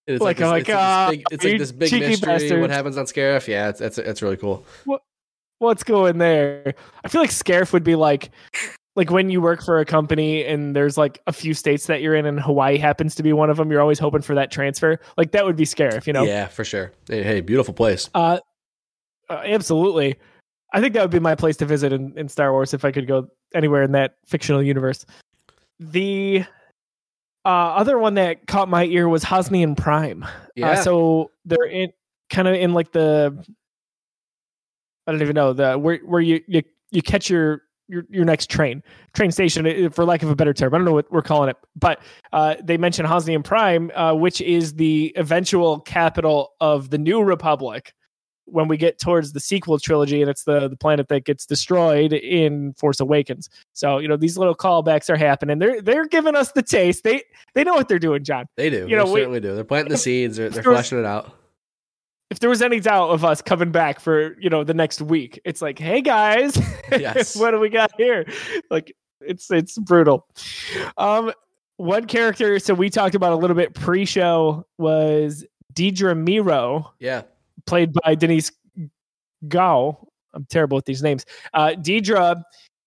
It's 0.06 0.20
Like, 0.20 0.38
this, 0.38 0.48
I'm 0.48 0.58
it's 0.58 0.68
like, 0.68 0.76
ah, 0.76 1.08
big, 1.10 1.22
it's 1.30 1.44
like 1.44 1.58
this 1.58 1.72
big 1.72 1.92
mystery. 1.92 2.60
What 2.60 2.70
happens 2.70 2.98
on 2.98 3.06
Scarif? 3.06 3.46
Yeah, 3.46 3.68
it's 3.68 3.80
it's 3.80 3.98
it's 3.98 4.22
really 4.22 4.36
cool. 4.36 4.64
What, 4.84 5.02
What's 5.62 5.84
going 5.84 6.18
there? 6.18 6.74
I 7.04 7.08
feel 7.08 7.20
like 7.20 7.30
Scarif 7.30 7.72
would 7.72 7.84
be 7.84 7.94
like, 7.94 8.30
like 8.96 9.12
when 9.12 9.30
you 9.30 9.40
work 9.40 9.62
for 9.62 9.78
a 9.78 9.84
company 9.84 10.44
and 10.44 10.74
there's 10.74 10.98
like 10.98 11.20
a 11.28 11.32
few 11.32 11.54
states 11.54 11.86
that 11.86 12.02
you're 12.02 12.16
in, 12.16 12.26
and 12.26 12.40
Hawaii 12.40 12.78
happens 12.78 13.14
to 13.14 13.22
be 13.22 13.32
one 13.32 13.48
of 13.48 13.58
them. 13.58 13.70
You're 13.70 13.80
always 13.80 14.00
hoping 14.00 14.22
for 14.22 14.34
that 14.34 14.50
transfer. 14.50 14.98
Like 15.16 15.30
that 15.30 15.44
would 15.44 15.54
be 15.54 15.62
Scarif, 15.62 16.04
you 16.04 16.12
know? 16.12 16.24
Yeah, 16.24 16.48
for 16.48 16.64
sure. 16.64 16.90
Hey, 17.06 17.22
hey, 17.22 17.40
beautiful 17.40 17.72
place. 17.72 18.10
Uh, 18.12 18.40
uh, 19.30 19.42
absolutely. 19.44 20.16
I 20.72 20.80
think 20.80 20.94
that 20.94 21.02
would 21.02 21.12
be 21.12 21.20
my 21.20 21.36
place 21.36 21.56
to 21.58 21.64
visit 21.64 21.92
in, 21.92 22.12
in 22.18 22.28
Star 22.28 22.50
Wars 22.50 22.74
if 22.74 22.84
I 22.84 22.90
could 22.90 23.06
go 23.06 23.28
anywhere 23.54 23.84
in 23.84 23.92
that 23.92 24.16
fictional 24.26 24.64
universe. 24.64 25.06
The 25.78 26.44
uh, 27.44 27.48
other 27.48 27.98
one 27.98 28.14
that 28.14 28.46
caught 28.46 28.68
my 28.68 28.84
ear 28.84 29.08
was 29.08 29.24
Hosnian 29.24 29.76
Prime. 29.76 30.24
Yeah, 30.54 30.72
Uh, 30.72 30.76
so 30.76 31.30
they're 31.44 31.66
in 31.66 31.92
kind 32.30 32.48
of 32.48 32.54
in 32.54 32.72
like 32.72 32.92
the 32.92 33.44
I 35.06 35.12
don't 35.12 35.22
even 35.22 35.34
know 35.34 35.52
the 35.52 35.78
where 35.78 35.98
where 35.98 36.20
you 36.20 36.40
you, 36.46 36.62
you 36.90 37.02
catch 37.02 37.28
your 37.28 37.62
your 37.88 38.04
your 38.08 38.24
next 38.24 38.48
train 38.48 38.82
train 39.12 39.32
station 39.32 39.66
uh, 39.66 39.90
for 39.90 40.04
lack 40.04 40.22
of 40.22 40.30
a 40.30 40.36
better 40.36 40.54
term. 40.54 40.74
I 40.74 40.78
don't 40.78 40.84
know 40.84 40.92
what 40.92 41.10
we're 41.10 41.22
calling 41.22 41.50
it, 41.50 41.56
but 41.74 42.00
uh, 42.32 42.56
they 42.62 42.76
mentioned 42.76 43.08
Hosnian 43.08 43.42
Prime, 43.42 43.90
uh, 43.94 44.14
which 44.14 44.40
is 44.40 44.74
the 44.74 45.12
eventual 45.16 45.80
capital 45.80 46.52
of 46.60 46.90
the 46.90 46.98
New 46.98 47.22
Republic. 47.22 47.92
When 48.52 48.68
we 48.68 48.76
get 48.76 48.98
towards 49.00 49.32
the 49.32 49.40
sequel 49.40 49.78
trilogy, 49.78 50.20
and 50.20 50.30
it's 50.30 50.44
the 50.44 50.68
the 50.68 50.76
planet 50.76 51.08
that 51.08 51.24
gets 51.24 51.46
destroyed 51.46 52.12
in 52.12 52.74
Force 52.74 53.00
Awakens, 53.00 53.48
so 53.72 53.98
you 53.98 54.06
know 54.08 54.16
these 54.16 54.36
little 54.38 54.54
callbacks 54.54 55.08
are 55.10 55.16
happening. 55.16 55.58
They're 55.58 55.80
they're 55.80 56.06
giving 56.06 56.36
us 56.36 56.52
the 56.52 56.62
taste. 56.62 57.02
They 57.04 57.22
they 57.54 57.64
know 57.64 57.74
what 57.74 57.88
they're 57.88 57.98
doing, 57.98 58.24
John. 58.24 58.46
they 58.56 58.70
do. 58.70 58.86
you 58.88 58.94
know, 58.96 59.06
they 59.06 59.12
we- 59.12 59.20
certainly 59.20 59.40
do. 59.40 59.54
They're 59.54 59.64
planting 59.64 59.90
the 59.92 59.98
seeds. 59.98 60.36
They're, 60.36 60.50
they're 60.50 60.62
fleshing 60.62 60.98
it 60.98 61.04
out. 61.06 61.32
if 62.30 62.38
there 62.40 62.50
was 62.50 62.62
any 62.62 62.78
doubt 62.80 63.10
of 63.10 63.24
us 63.24 63.42
coming 63.42 63.72
back 63.72 64.00
for 64.00 64.38
you 64.40 64.48
know 64.50 64.64
the 64.64 64.74
next 64.74 65.00
week 65.02 65.38
it's 65.44 65.60
like 65.62 65.78
hey 65.78 66.00
guys 66.00 66.56
Yes. 66.90 67.36
what 67.36 67.50
do 67.50 67.58
we 67.58 67.68
got 67.68 67.90
here 67.98 68.24
like 68.70 68.94
it's 69.20 69.50
it's 69.50 69.76
brutal 69.78 70.26
um 70.96 71.32
one 71.76 72.06
character 72.06 72.58
so 72.58 72.72
we 72.74 72.88
talked 72.90 73.14
about 73.14 73.32
a 73.32 73.36
little 73.36 73.56
bit 73.56 73.74
pre-show 73.74 74.66
was 74.78 75.44
dedra 75.74 76.14
meero 76.16 76.86
Yeah, 77.00 77.22
played 77.66 77.92
by 77.92 78.14
denise 78.14 78.50
gough 79.48 79.96
i'm 80.34 80.46
terrible 80.50 80.76
with 80.76 80.84
these 80.84 81.02
names 81.02 81.24
uh 81.54 81.68
dedra 81.78 82.42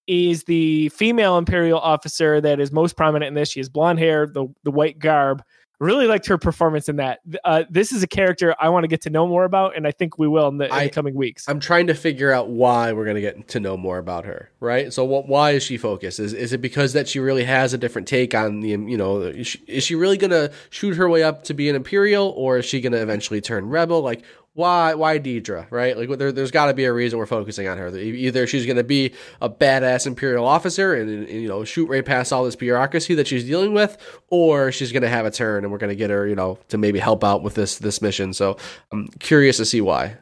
is 0.08 0.44
the 0.44 0.88
female 0.89 1.38
imperial 1.38 1.79
officer 1.79 2.39
that 2.39 2.60
is 2.60 2.72
most 2.72 2.96
prominent 2.96 3.27
in 3.27 3.34
this 3.34 3.50
she 3.50 3.60
has 3.60 3.70
blonde 3.70 4.00
hair 4.00 4.27
the, 4.27 4.48
the 4.63 4.72
white 4.72 5.00
garb 5.00 5.44
really 5.82 6.08
liked 6.08 6.25
her 6.25 6.38
performance 6.38 6.88
in 6.88 6.96
that 6.96 7.20
uh, 7.44 7.65
this 7.70 7.91
is 7.91 8.01
a 8.01 8.08
character 8.08 8.55
i 8.60 8.70
want 8.70 8.86
to 8.86 8.88
get 8.88 9.01
to 9.01 9.10
know 9.10 9.27
more 9.27 9.44
about 9.44 9.75
and 9.75 9.86
i 9.86 9.91
think 9.91 10.17
we 10.17 10.25
will 10.25 10.48
in 10.48 10.58
the, 10.58 10.67
in 10.67 10.72
I- 10.72 10.84
the 10.86 10.89
coming 10.89 11.13
weeks 11.15 11.44
I'm 11.50 11.60
trying 11.60 11.88
to 11.88 11.94
figure 11.94 12.32
out 12.32 12.48
why 12.48 12.94
we're 12.94 13.03
gonna 13.05 13.20
get 13.20 13.50
to 13.50 13.60
know 13.60 13.75
more 13.75 13.98
about 13.98 14.24
her. 14.25 14.50
Right. 14.62 14.94
So, 14.94 15.03
what? 15.03 15.27
Why 15.27 15.51
is 15.51 15.63
she 15.63 15.77
focused? 15.77 16.20
Is 16.20 16.34
is 16.34 16.53
it 16.53 16.62
because 16.62 16.94
that 16.94 17.08
she 17.10 17.20
really 17.20 17.44
has 17.44 17.74
a 17.74 17.77
different 17.77 18.08
take 18.08 18.34
on 18.34 18.62
the? 18.62 18.70
You 18.70 18.98
know, 18.98 19.22
is 19.22 19.48
she, 19.48 19.60
is 19.67 19.84
she 19.84 19.96
really 19.96 20.17
gonna 20.17 20.50
shoot 20.70 20.96
her 20.96 21.08
way 21.10 21.24
up 21.24 21.44
to 21.46 21.53
be 21.53 21.70
an 21.70 21.75
imperial, 21.75 22.29
or 22.29 22.58
is 22.58 22.65
she 22.65 22.82
gonna 22.82 22.98
eventually 22.98 23.41
turn 23.41 23.67
rebel? 23.67 24.01
Like, 24.01 24.24
why? 24.55 24.93
Why 24.95 25.19
Dedra? 25.19 25.67
Right. 25.69 25.97
Like, 25.97 26.17
there, 26.17 26.31
there's 26.31 26.50
got 26.50 26.67
to 26.67 26.74
be 26.74 26.85
a 26.85 26.93
reason 26.93 27.19
we're 27.19 27.25
focusing 27.25 27.67
on 27.67 27.77
her. 27.77 27.95
Either 27.95 28.47
she's 28.47 28.65
gonna 28.65 28.85
be 28.85 29.12
a 29.41 29.50
badass 29.50 30.07
imperial 30.07 30.45
officer 30.47 30.95
and, 30.95 31.09
and 31.09 31.41
you 31.41 31.47
know 31.47 31.65
shoot 31.65 31.89
right 31.89 32.05
past 32.05 32.31
all 32.31 32.45
this 32.45 32.55
bureaucracy 32.55 33.15
that 33.15 33.27
she's 33.27 33.43
dealing 33.43 33.74
with, 33.74 33.97
or 34.29 34.71
she's 34.71 34.93
gonna 34.93 35.09
have 35.09 35.25
a 35.25 35.31
turn 35.31 35.63
and 35.65 35.71
we're 35.74 35.77
gonna 35.77 35.93
get 35.93 36.09
her, 36.09 36.25
you 36.25 36.35
know, 36.35 36.57
to 36.69 36.77
maybe 36.77 37.00
help 37.00 37.21
out 37.24 37.43
with 37.43 37.55
this 37.55 37.79
this 37.79 38.01
mission. 38.01 38.31
So, 38.31 38.57
I'm 38.93 39.09
curious 39.19 39.57
to 39.57 39.65
see 39.65 39.81
why. 39.81 40.15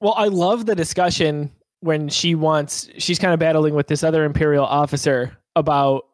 well 0.00 0.14
i 0.16 0.26
love 0.28 0.66
the 0.66 0.74
discussion 0.74 1.50
when 1.80 2.08
she 2.08 2.34
wants 2.36 2.88
she's 2.98 3.18
kind 3.18 3.34
of 3.34 3.40
battling 3.40 3.74
with 3.74 3.88
this 3.88 4.04
other 4.04 4.24
imperial 4.24 4.64
officer 4.64 5.36
about 5.56 6.04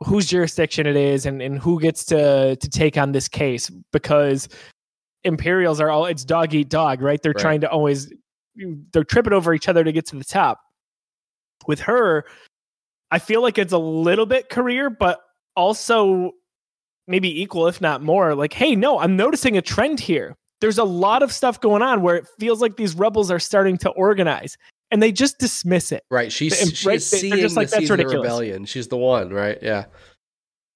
whose 0.00 0.26
jurisdiction 0.26 0.86
it 0.86 0.96
is 0.96 1.24
and, 1.24 1.40
and 1.40 1.58
who 1.58 1.80
gets 1.80 2.04
to 2.04 2.56
to 2.56 2.68
take 2.68 2.98
on 2.98 3.12
this 3.12 3.28
case 3.28 3.70
because 3.92 4.48
imperials 5.24 5.80
are 5.80 5.90
all 5.90 6.06
it's 6.06 6.24
dog 6.24 6.52
eat 6.54 6.68
dog 6.68 7.00
right 7.00 7.22
they're 7.22 7.32
Right. 7.32 7.40
trying 7.42 7.60
to 7.62 7.70
always 7.70 8.12
they're 8.92 9.04
tripping 9.04 9.32
over 9.32 9.52
each 9.54 9.68
other 9.68 9.82
to 9.82 9.90
get 9.92 10.06
to 10.08 10.16
the 10.16 10.24
top 10.24 10.60
with 11.66 11.80
her 11.80 12.24
i 13.10 13.18
feel 13.18 13.42
like 13.42 13.58
it's 13.58 13.72
a 13.72 13.78
little 13.78 14.26
bit 14.26 14.48
career 14.50 14.90
but 14.90 15.20
also 15.56 16.32
maybe 17.08 17.40
equal 17.42 17.66
if 17.68 17.80
not 17.80 18.02
more 18.02 18.34
like 18.34 18.52
hey 18.52 18.76
no 18.76 18.98
i'm 18.98 19.16
noticing 19.16 19.56
a 19.56 19.62
trend 19.62 19.98
here 19.98 20.34
there's 20.60 20.78
a 20.78 20.84
lot 20.84 21.22
of 21.22 21.32
stuff 21.32 21.60
going 21.60 21.82
on 21.82 22.02
where 22.02 22.16
it 22.16 22.26
feels 22.38 22.60
like 22.60 22.76
these 22.76 22.94
rebels 22.94 23.30
are 23.30 23.38
starting 23.40 23.76
to 23.78 23.90
organize 23.90 24.56
and 24.90 25.02
they 25.02 25.10
just 25.10 25.38
dismiss 25.38 25.90
it 25.90 26.02
Right. 26.10 26.30
She's 26.30 26.56
she's 26.58 26.84
right, 26.86 27.02
seeing 27.02 27.36
just 27.36 27.56
like, 27.56 27.68
the 27.70 27.76
"That's 27.78 27.90
ridiculous." 27.90 28.22
rebellion. 28.22 28.64
She's 28.66 28.86
the 28.88 28.96
one, 28.96 29.30
right? 29.30 29.58
Yeah. 29.62 29.86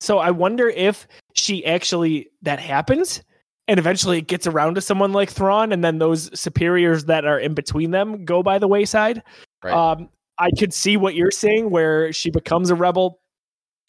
So 0.01 0.19
I 0.19 0.31
wonder 0.31 0.69
if 0.69 1.07
she 1.35 1.65
actually 1.65 2.29
that 2.43 2.59
happens 2.59 3.23
and 3.69 3.79
eventually 3.79 4.19
it 4.19 4.27
gets 4.27 4.47
around 4.47 4.75
to 4.75 4.81
someone 4.81 5.13
like 5.13 5.31
Thrawn 5.31 5.73
and 5.73 5.85
then 5.85 5.99
those 5.99 6.39
superiors 6.39 7.05
that 7.05 7.25
are 7.25 7.39
in 7.39 7.55
between 7.55 7.91
them 7.91 8.25
go 8.25 8.43
by 8.43 8.59
the 8.59 8.67
wayside. 8.67 9.23
Right. 9.63 9.73
Um 9.73 10.09
I 10.41 10.51
could 10.59 10.73
see 10.73 10.97
what 10.97 11.15
you're 11.15 11.31
saying 11.31 11.71
where 11.71 12.13
she 12.13 12.31
becomes 12.31 12.71
a 12.71 12.75
rebel 12.75 13.21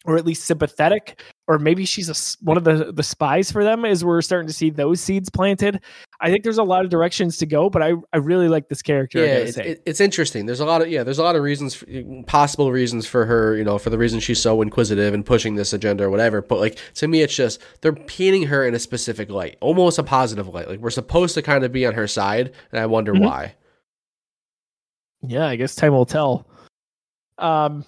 or 0.06 0.16
at 0.16 0.24
least 0.24 0.44
sympathetic 0.44 1.22
or 1.46 1.58
maybe 1.58 1.84
she's 1.84 2.08
a 2.08 2.44
one 2.44 2.56
of 2.56 2.62
the 2.62 2.92
the 2.92 3.02
spies 3.02 3.50
for 3.50 3.64
them 3.64 3.84
as 3.84 4.04
we're 4.04 4.22
starting 4.22 4.46
to 4.46 4.52
see 4.52 4.70
those 4.70 5.00
seeds 5.00 5.28
planted. 5.28 5.82
I 6.20 6.30
think 6.30 6.44
there's 6.44 6.58
a 6.58 6.62
lot 6.62 6.84
of 6.84 6.90
directions 6.92 7.36
to 7.38 7.46
go, 7.46 7.68
but 7.68 7.82
I 7.82 7.94
I 8.12 8.18
really 8.18 8.48
like 8.48 8.68
this 8.68 8.82
character. 8.82 9.18
Yeah, 9.18 9.34
it's, 9.38 9.58
it's 9.58 10.00
interesting. 10.00 10.46
There's 10.46 10.60
a 10.60 10.64
lot 10.64 10.80
of 10.80 10.88
yeah, 10.88 11.02
there's 11.02 11.18
a 11.18 11.24
lot 11.24 11.34
of 11.34 11.42
reasons, 11.42 11.74
for, 11.74 11.86
possible 12.28 12.70
reasons 12.70 13.06
for 13.06 13.26
her, 13.26 13.56
you 13.56 13.64
know, 13.64 13.78
for 13.78 13.90
the 13.90 13.98
reason 13.98 14.20
she's 14.20 14.40
so 14.40 14.62
inquisitive 14.62 15.12
and 15.12 15.26
pushing 15.26 15.56
this 15.56 15.72
agenda 15.72 16.04
or 16.04 16.10
whatever. 16.10 16.40
But 16.40 16.60
like 16.60 16.78
to 16.94 17.08
me, 17.08 17.22
it's 17.22 17.34
just 17.34 17.60
they're 17.80 17.92
painting 17.92 18.44
her 18.44 18.64
in 18.64 18.74
a 18.74 18.78
specific 18.78 19.28
light, 19.28 19.56
almost 19.60 19.98
a 19.98 20.04
positive 20.04 20.46
light. 20.48 20.68
Like 20.68 20.78
we're 20.78 20.90
supposed 20.90 21.34
to 21.34 21.42
kind 21.42 21.64
of 21.64 21.72
be 21.72 21.84
on 21.84 21.94
her 21.94 22.06
side, 22.06 22.52
and 22.70 22.80
I 22.80 22.86
wonder 22.86 23.12
Mhm. 23.12 23.24
why. 23.24 23.54
yeah, 25.22 25.46
I 25.46 25.56
guess 25.56 25.74
time 25.74 25.92
will 25.92 26.06
tell. 26.06 26.46
Um, 27.38 27.84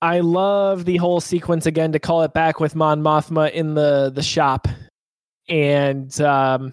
I 0.00 0.20
love 0.20 0.84
the 0.84 0.96
whole 0.96 1.20
sequence 1.20 1.66
again 1.66 1.92
to 1.92 1.98
call 1.98 2.22
it 2.22 2.32
back 2.32 2.60
with 2.60 2.74
Mon 2.74 3.02
Mothma 3.02 3.50
in 3.50 3.74
the 3.74 4.12
the 4.14 4.22
shop, 4.22 4.68
and 5.48 6.18
um, 6.20 6.72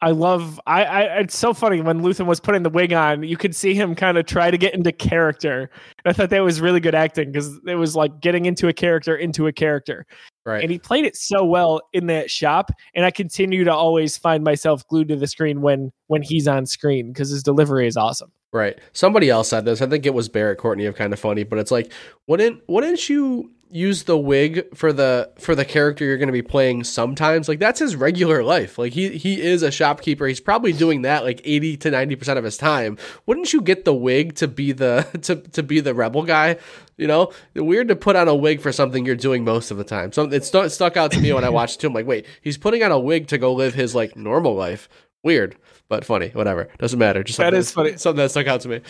I 0.00 0.10
love. 0.10 0.60
I, 0.66 0.84
I. 0.84 1.00
It's 1.20 1.36
so 1.36 1.54
funny 1.54 1.80
when 1.80 2.00
Luthen 2.02 2.26
was 2.26 2.38
putting 2.38 2.62
the 2.62 2.70
wig 2.70 2.92
on. 2.92 3.22
You 3.22 3.36
could 3.36 3.56
see 3.56 3.74
him 3.74 3.94
kind 3.94 4.16
of 4.16 4.26
try 4.26 4.50
to 4.50 4.56
get 4.56 4.74
into 4.74 4.92
character. 4.92 5.70
I 6.04 6.12
thought 6.12 6.30
that 6.30 6.40
was 6.40 6.60
really 6.60 6.80
good 6.80 6.94
acting 6.94 7.32
because 7.32 7.58
it 7.66 7.74
was 7.74 7.96
like 7.96 8.20
getting 8.20 8.46
into 8.46 8.68
a 8.68 8.72
character 8.72 9.16
into 9.16 9.46
a 9.46 9.52
character. 9.52 10.06
Right. 10.44 10.62
And 10.62 10.70
he 10.70 10.78
played 10.78 11.04
it 11.04 11.16
so 11.16 11.44
well 11.44 11.80
in 11.92 12.06
that 12.06 12.30
shop. 12.30 12.70
And 12.94 13.04
I 13.04 13.10
continue 13.10 13.64
to 13.64 13.72
always 13.72 14.16
find 14.16 14.44
myself 14.44 14.86
glued 14.86 15.08
to 15.08 15.16
the 15.16 15.26
screen 15.26 15.60
when 15.60 15.92
when 16.06 16.22
he's 16.22 16.46
on 16.46 16.66
screen 16.66 17.12
because 17.12 17.30
his 17.30 17.42
delivery 17.42 17.86
is 17.86 17.96
awesome. 17.96 18.30
Right. 18.56 18.78
Somebody 18.94 19.28
else 19.28 19.50
said 19.50 19.66
this. 19.66 19.82
I 19.82 19.86
think 19.86 20.06
it 20.06 20.14
was 20.14 20.30
Barrett 20.30 20.56
Courtney 20.56 20.86
of 20.86 20.96
Kinda 20.96 21.18
Funny, 21.18 21.44
but 21.44 21.58
it's 21.58 21.70
like, 21.70 21.92
wouldn't 22.26 22.62
wouldn't 22.66 23.06
you 23.08 23.50
use 23.70 24.04
the 24.04 24.16
wig 24.16 24.74
for 24.74 24.92
the 24.92 25.30
for 25.38 25.54
the 25.54 25.64
character 25.64 26.04
you're 26.04 26.16
going 26.16 26.28
to 26.28 26.32
be 26.32 26.40
playing 26.40 26.82
sometimes? 26.84 27.48
Like 27.48 27.58
that's 27.58 27.80
his 27.80 27.96
regular 27.96 28.42
life. 28.42 28.78
Like 28.78 28.94
he 28.94 29.10
he 29.18 29.42
is 29.42 29.62
a 29.62 29.70
shopkeeper. 29.70 30.26
He's 30.26 30.40
probably 30.40 30.72
doing 30.72 31.02
that 31.02 31.22
like 31.22 31.42
80 31.44 31.76
to 31.78 31.90
90% 31.90 32.38
of 32.38 32.44
his 32.44 32.56
time. 32.56 32.96
Wouldn't 33.26 33.52
you 33.52 33.60
get 33.60 33.84
the 33.84 33.94
wig 33.94 34.36
to 34.36 34.48
be 34.48 34.72
the 34.72 35.06
to 35.22 35.36
to 35.36 35.62
be 35.62 35.80
the 35.80 35.92
rebel 35.94 36.22
guy? 36.22 36.56
You 36.96 37.08
know? 37.08 37.32
Weird 37.54 37.88
to 37.88 37.96
put 37.96 38.16
on 38.16 38.26
a 38.26 38.34
wig 38.34 38.62
for 38.62 38.72
something 38.72 39.04
you're 39.04 39.16
doing 39.16 39.44
most 39.44 39.70
of 39.70 39.76
the 39.76 39.84
time. 39.84 40.12
So 40.12 40.22
it 40.22 40.46
st- 40.46 40.72
stuck 40.72 40.96
out 40.96 41.12
to 41.12 41.20
me 41.20 41.30
when 41.34 41.44
i 41.44 41.50
watched 41.50 41.76
it 41.76 41.80
too. 41.82 41.88
I'm 41.88 41.92
like 41.92 42.06
wait 42.06 42.24
he's 42.40 42.56
putting 42.56 42.82
on 42.82 42.90
a 42.90 42.98
wig 42.98 43.26
to 43.28 43.38
go 43.38 43.52
live 43.52 43.74
his 43.74 43.94
like 43.94 44.16
normal 44.16 44.54
life 44.54 44.88
weird 45.24 45.56
but 45.88 46.04
funny 46.04 46.28
whatever 46.30 46.68
doesn't 46.78 46.98
matter 46.98 47.22
just 47.24 47.38
that 47.38 47.54
is 47.54 47.70
funny 47.70 47.96
something 47.96 48.22
that 48.22 48.30
stuck 48.30 48.46
out 48.46 48.60
to 48.60 48.68
me 48.68 48.80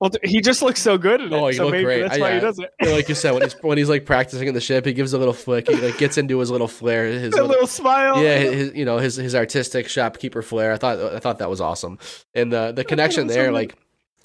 well, 0.00 0.10
he 0.24 0.40
just 0.40 0.62
looks 0.62 0.80
so 0.80 0.96
good 0.96 1.20
in 1.20 1.30
it. 1.30 1.36
Oh, 1.36 1.48
he 1.48 1.52
so 1.58 1.68
maybe 1.68 1.84
great. 1.84 2.00
That's 2.00 2.18
why 2.18 2.30
I- 2.30 2.34
he 2.36 2.40
does 2.40 2.58
it. 2.58 2.70
like 2.90 3.06
you 3.10 3.14
said 3.14 3.32
when 3.32 3.42
he's 3.42 3.52
when 3.60 3.76
he's 3.76 3.90
like 3.90 4.06
practicing 4.06 4.48
in 4.48 4.54
the 4.54 4.60
ship 4.60 4.86
he 4.86 4.94
gives 4.94 5.12
a 5.12 5.18
little 5.18 5.34
flick 5.34 5.68
he 5.68 5.74
like 5.76 5.98
gets 5.98 6.16
into 6.16 6.38
his 6.38 6.50
little 6.50 6.68
flair 6.68 7.04
his 7.06 7.32
little, 7.34 7.48
little 7.48 7.66
smile. 7.66 8.16
yeah 8.22 8.38
his 8.38 8.72
you 8.74 8.86
know 8.86 8.96
his 8.96 9.16
his 9.16 9.34
artistic 9.34 9.90
shopkeeper 9.90 10.40
flair 10.40 10.72
i 10.72 10.78
thought 10.78 10.98
i 11.14 11.18
thought 11.18 11.38
that 11.40 11.50
was 11.50 11.60
awesome 11.60 11.98
and 12.32 12.50
the 12.50 12.72
the 12.72 12.82
connection 12.82 13.26
there 13.26 13.48
so 13.48 13.52
like 13.52 13.76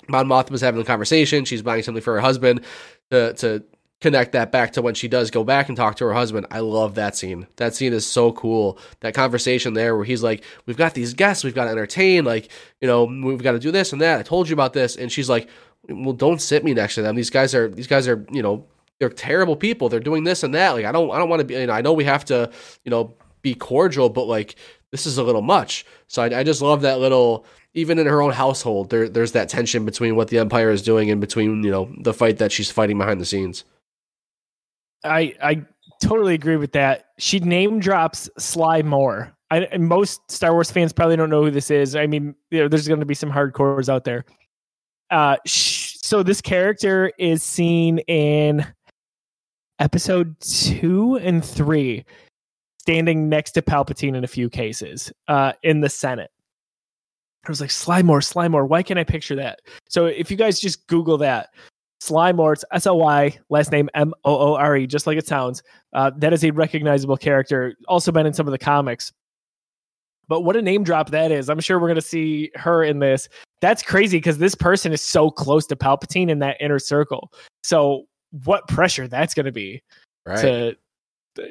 Mon 0.08 0.28
Mothma's 0.28 0.62
having 0.62 0.80
a 0.80 0.86
conversation 0.86 1.44
she's 1.44 1.62
buying 1.62 1.84
something 1.84 2.02
for 2.02 2.14
her 2.14 2.22
husband 2.22 2.62
to 3.12 3.34
to 3.34 3.66
connect 4.02 4.34
that 4.34 4.52
back 4.52 4.74
to 4.74 4.82
when 4.82 4.94
she 4.94 5.08
does 5.08 5.32
go 5.32 5.44
back 5.44 5.68
and 5.68 5.78
talk 5.78 5.96
to 5.96 6.06
her 6.06 6.14
husband. 6.14 6.46
I 6.52 6.60
love 6.60 6.96
that 6.96 7.16
scene. 7.16 7.48
That 7.56 7.74
scene 7.76 7.94
is 7.94 8.06
so 8.06 8.32
cool. 8.34 8.78
That 9.00 9.14
conversation 9.14 9.74
there 9.74 9.96
where 9.96 10.06
he's 10.06 10.24
like 10.24 10.44
we've 10.66 10.78
got 10.78 10.94
these 10.94 11.14
guests 11.14 11.44
we've 11.44 11.56
got 11.56 11.66
to 11.66 11.72
entertain 11.72 12.26
like 12.26 12.52
you 12.82 12.88
know 12.88 13.06
we've 13.06 13.42
got 13.42 13.54
to 13.54 13.60
do 13.60 13.72
this 13.72 13.94
and 13.94 14.02
that. 14.02 14.20
I 14.20 14.24
told 14.24 14.50
you 14.50 14.54
about 14.54 14.74
this. 14.74 14.96
And 14.96 15.12
she's 15.12 15.30
like 15.30 15.50
well 15.88 16.14
don't 16.14 16.42
sit 16.42 16.64
me 16.64 16.74
next 16.74 16.96
to 16.96 17.02
them. 17.02 17.16
These 17.16 17.30
guys 17.30 17.56
are 17.56 17.70
these 17.70 17.88
guys 17.88 18.08
are 18.08 18.26
you 18.32 18.42
know 18.42 18.66
they're 19.00 19.10
terrible 19.10 19.56
people. 19.56 19.90
They're 19.90 20.00
doing 20.00 20.24
this 20.24 20.44
and 20.44 20.54
that. 20.56 20.72
Like 20.72 20.86
i 20.86 20.92
don't 20.92 21.12
i 21.12 21.18
don't 21.18 21.30
want 21.30 21.40
to 21.40 21.46
be 21.46 21.56
you 21.56 21.68
know 21.68 21.74
i 21.74 21.82
know 21.82 21.94
we 21.94 22.04
have 22.04 22.26
to 22.26 22.52
you 22.84 22.90
know 22.90 23.14
be 23.42 23.56
cordial 23.56 24.10
but 24.10 24.26
like 24.26 24.56
this 24.92 25.06
is 25.06 25.18
a 25.18 25.24
little 25.24 25.42
much. 25.42 25.86
So 26.08 26.22
i, 26.22 26.40
I 26.40 26.44
just 26.44 26.62
love 26.62 26.82
that 26.82 27.00
little 27.00 27.46
even 27.74 27.98
in 28.00 28.08
her 28.08 28.22
own 28.22 28.34
household 28.34 28.90
there 28.90 29.08
there's 29.08 29.32
that 29.32 29.50
tension 29.50 29.86
between 29.86 30.16
what 30.16 30.28
the 30.28 30.40
empire 30.40 30.70
is 30.70 30.82
doing 30.82 31.10
and 31.10 31.22
between 31.22 31.64
you 31.64 31.72
know 31.72 31.90
the 32.00 32.14
fight 32.14 32.38
that 32.38 32.52
she's 32.52 32.70
fighting 32.70 32.98
behind 32.98 33.22
the 33.22 33.26
scenes 33.26 33.64
I 35.06 35.36
I 35.42 35.66
totally 36.02 36.34
agree 36.34 36.58
with 36.58 36.72
that. 36.74 37.08
She 37.18 37.40
name 37.40 37.80
drops 37.80 38.30
Sly 38.38 38.82
Moore. 38.82 39.36
I, 39.52 39.78
most 39.78 40.30
Star 40.30 40.54
Wars 40.54 40.72
fans 40.72 40.92
probably 40.92 41.16
don't 41.16 41.30
know 41.30 41.44
who 41.44 41.52
this 41.52 41.70
is. 41.70 41.96
I 41.96 42.08
mean, 42.08 42.36
you 42.50 42.62
know, 42.62 42.68
there's 42.68 42.88
going 42.88 43.00
to 43.00 43.06
be 43.06 43.14
some 43.14 43.32
hardcores 43.32 43.90
out 43.90 44.04
there. 44.04 44.26
Uh, 45.12 45.38
sh- 45.46 45.98
so 46.02 46.24
this 46.24 46.42
character 46.42 47.12
is 47.20 47.44
seen 47.44 48.00
in 48.00 48.66
episode 49.80 50.36
two 50.40 51.18
and 51.18 51.46
three, 51.46 52.06
standing 52.80 53.30
next 53.30 53.52
to 53.52 53.62
Palpatine 53.62 54.16
in 54.16 54.24
a 54.24 54.28
few 54.28 54.50
cases 54.50 55.14
uh, 55.28 55.54
in 55.64 55.82
the 55.82 55.90
Senate. 55.90 56.32
I 57.46 57.50
was 57.50 57.62
like, 57.62 57.72
Sly 57.72 58.02
Moore, 58.02 58.22
Slymore. 58.22 58.68
Why 58.68 58.82
can't 58.82 59.00
I 59.00 59.04
picture 59.04 59.36
that? 59.36 59.60
So 59.88 60.08
if 60.08 60.32
you 60.32 60.38
guys 60.38 60.60
just 60.60 60.88
Google 60.88 61.20
that, 61.20 61.50
Sly 62.06 62.32
Moore, 62.32 62.54
it's 62.54 62.66
S 62.72 62.86
L 62.86 62.98
Y, 63.00 63.38
last 63.50 63.72
name 63.72 63.90
M 63.94 64.14
O 64.24 64.54
O 64.54 64.56
R 64.56 64.78
E, 64.78 64.88
just 64.88 65.08
like 65.08 65.18
it 65.18 65.28
sounds. 65.28 65.64
Uh, 65.94 66.12
that 66.18 66.34
is 66.34 66.44
a 66.44 66.52
recognizable 66.52 67.18
character. 67.18 67.76
Also 67.88 68.12
been 68.12 68.26
in 68.26 68.34
some 68.34 68.48
of 68.48 68.52
the 68.52 68.58
comics. 68.58 69.12
But 70.28 70.42
what 70.42 70.56
a 70.56 70.62
name 70.62 70.84
drop 70.84 71.12
that 71.12 71.32
is. 71.32 71.50
I'm 71.50 71.60
sure 71.60 71.80
we're 71.80 71.88
going 71.88 71.96
to 71.96 72.02
see 72.02 72.52
her 72.56 72.84
in 72.84 73.00
this. 73.00 73.30
That's 73.62 73.84
crazy 73.84 74.18
because 74.18 74.38
this 74.38 74.56
person 74.56 74.92
is 74.92 75.02
so 75.02 75.30
close 75.30 75.66
to 75.68 75.76
Palpatine 75.76 76.30
in 76.30 76.40
that 76.40 76.58
inner 76.60 76.80
circle. 76.80 77.32
So, 77.64 78.06
what 78.44 78.68
pressure 78.68 79.08
that's 79.08 79.34
going 79.34 79.46
to 79.46 79.52
be 79.52 79.82
right 80.26 80.42
to, 80.42 80.76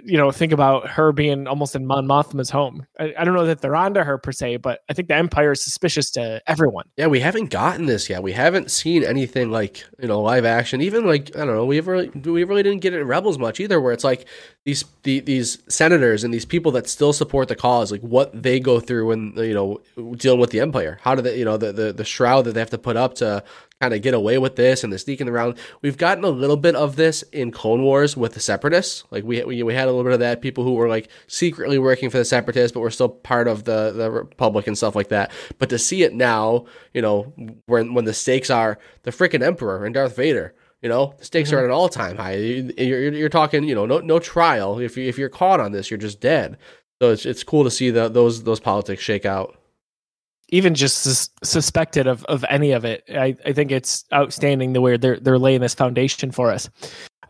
you 0.05 0.17
know, 0.17 0.31
think 0.31 0.53
about 0.53 0.89
her 0.89 1.13
being 1.13 1.47
almost 1.47 1.77
in 1.77 1.87
Mon 1.87 2.07
Mothma's 2.07 2.51
home. 2.51 2.87
I, 2.99 3.15
I 3.19 3.25
don't 3.25 3.35
know 3.35 3.47
that 3.47 3.61
they're 3.61 3.77
onto 3.77 4.01
her 4.01 4.19
per 4.19 4.33
se, 4.33 4.59
but 4.59 4.81
I 4.89 4.95
think 4.95 5.09
the 5.09 5.15
Empire 5.15 5.53
is 5.53 5.63
suspicious 5.63 6.11
to 6.13 6.43
everyone. 6.47 6.89
Yeah, 6.97 7.07
we 7.09 7.21
haven't 7.21 7.51
gotten 7.51 7.87
this 7.87 8.09
yet. 8.09 8.23
We 8.23 8.33
haven't 8.33 8.71
seen 8.71 9.05
anything 9.05 9.51
like 9.51 9.85
you 9.99 10.09
know 10.09 10.21
live 10.23 10.45
action. 10.45 10.81
Even 10.81 11.07
like 11.07 11.35
I 11.37 11.41
don't 11.41 11.55
know, 11.55 11.65
we 11.65 11.81
really 11.81 12.09
we 12.09 12.45
really 12.45 12.63
didn't 12.63 12.81
get 12.81 12.95
it 12.95 13.01
in 13.01 13.07
Rebels 13.07 13.39
much 13.39 13.61
either. 13.61 13.81
Where 13.81 13.93
it's 13.93 14.05
like 14.05 14.27
these 14.65 14.85
the, 15.03 15.21
these 15.21 15.59
senators 15.69 16.25
and 16.25 16.33
these 16.33 16.47
people 16.47 16.73
that 16.73 16.89
still 16.89 17.13
support 17.13 17.49
the 17.49 17.57
cause, 17.57 17.93
like 17.93 18.03
what 18.03 18.43
they 18.43 18.61
go 18.61 18.81
through 18.81 19.09
when 19.09 19.33
you 19.37 19.55
know 19.55 19.81
dealing 20.17 20.41
with 20.41 20.51
the 20.51 20.61
Empire. 20.61 20.99
How 21.03 21.15
do 21.15 21.23
they 21.23 21.39
you 21.39 21.45
know 21.45 21.57
the 21.57 21.73
the, 21.73 21.93
the 21.93 22.05
shroud 22.05 22.43
that 22.47 22.53
they 22.53 22.61
have 22.61 22.71
to 22.71 22.79
put 22.79 22.97
up 22.97 23.15
to 23.17 23.45
kind 23.85 23.95
of 23.95 24.03
get 24.03 24.15
away 24.15 24.39
with 24.39 24.57
this 24.57 24.83
and 24.83 24.93
the 24.93 24.99
sneaking 24.99 25.29
around. 25.29 25.59
We've 25.83 25.99
gotten 25.99 26.25
a 26.25 26.31
little 26.31 26.57
bit 26.57 26.75
of 26.75 26.97
this 26.97 27.23
in 27.33 27.51
Clone 27.51 27.83
Wars 27.83 28.17
with 28.17 28.33
the 28.33 28.41
Separatists. 28.41 29.05
Like 29.11 29.25
we 29.25 29.43
we, 29.45 29.63
we 29.63 29.75
had 29.75 29.89
a 29.89 29.91
little 29.91 30.05
bit 30.05 30.15
of 30.15 30.21
that. 30.21 30.41
People 30.41 30.65
who 30.65 30.75
were 30.75 30.89
like 30.89 31.09
secretly 31.27 31.79
working 31.79 32.09
for 32.09 32.17
the 32.17 32.25
Separatists, 32.25 32.73
but 32.73 32.81
were 32.81 32.91
still 32.91 33.11
part 33.11 33.47
of 33.47 33.65
the 33.65 33.93
the 33.93 34.11
Republic 34.11 34.67
and 34.67 34.77
stuff 34.77 34.97
like 34.97 35.09
that. 35.09 35.31
But 35.59 35.69
to 35.69 35.79
see 35.79 36.03
it 36.03 36.15
now, 36.15 36.65
you 36.95 37.03
know, 37.03 37.33
when 37.67 37.93
when 37.95 38.07
the 38.07 38.15
stakes 38.15 38.49
are 38.49 38.79
the 39.03 39.11
freaking 39.11 39.43
Emperor 39.43 39.85
and 39.85 39.95
Darth 39.95 40.17
Vader. 40.17 40.55
You 40.83 40.91
know, 40.91 41.15
the 41.17 41.25
stakes 41.25 41.51
are 41.51 41.57
mm-hmm. 41.57 41.65
at 41.65 41.71
an 41.71 41.71
all 41.71 41.89
time 41.89 42.19
high. 42.19 42.37
You- 42.37 42.75
You're, 42.77 43.13
you're, 43.15 43.29
talking, 43.31 43.65
you 43.65 43.75
know, 43.75 43.87
no 43.87 44.01
no 44.01 44.19
trial. 44.19 44.79
If 44.79 44.99
you 44.99 45.09
if 45.09 45.17
you're 45.17 45.31
caught 45.31 45.59
on 45.59 45.73
this, 45.73 45.91
you're 45.91 45.97
just 45.97 46.21
dead. 46.21 46.59
So 47.01 47.11
it's 47.11 47.25
it's 47.25 47.43
cool 47.43 47.65
to 47.65 47.71
see 47.71 47.89
the, 47.91 48.11
those 48.11 48.45
those 48.45 48.61
politics 48.61 49.03
shake 49.03 49.25
out. 49.25 49.57
Even 50.51 50.75
just 50.75 50.99
sus- 51.03 51.31
suspected 51.43 52.07
of, 52.07 52.25
of 52.27 52.45
any 52.49 52.73
of 52.73 52.85
it. 52.85 53.03
I, 53.11 53.37
I 53.47 53.53
think 53.53 53.71
it's 53.73 54.05
outstanding 54.13 54.73
the 54.73 54.81
way 54.81 54.97
they're 54.97 55.19
they're 55.19 55.39
laying 55.39 55.61
this 55.61 55.75
foundation 55.75 56.31
for 56.31 56.51
us. 56.51 56.69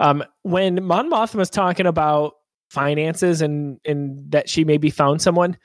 Um, 0.01 0.25
when 0.43 0.83
Mon 0.85 1.11
Mothma 1.11 1.37
was 1.37 1.51
talking 1.51 1.87
about 1.87 2.35
finances 2.71 3.41
and 3.41 3.79
and 3.85 4.31
that 4.33 4.49
she 4.49 4.65
maybe 4.65 4.91
found 4.91 5.23
someone, 5.23 5.57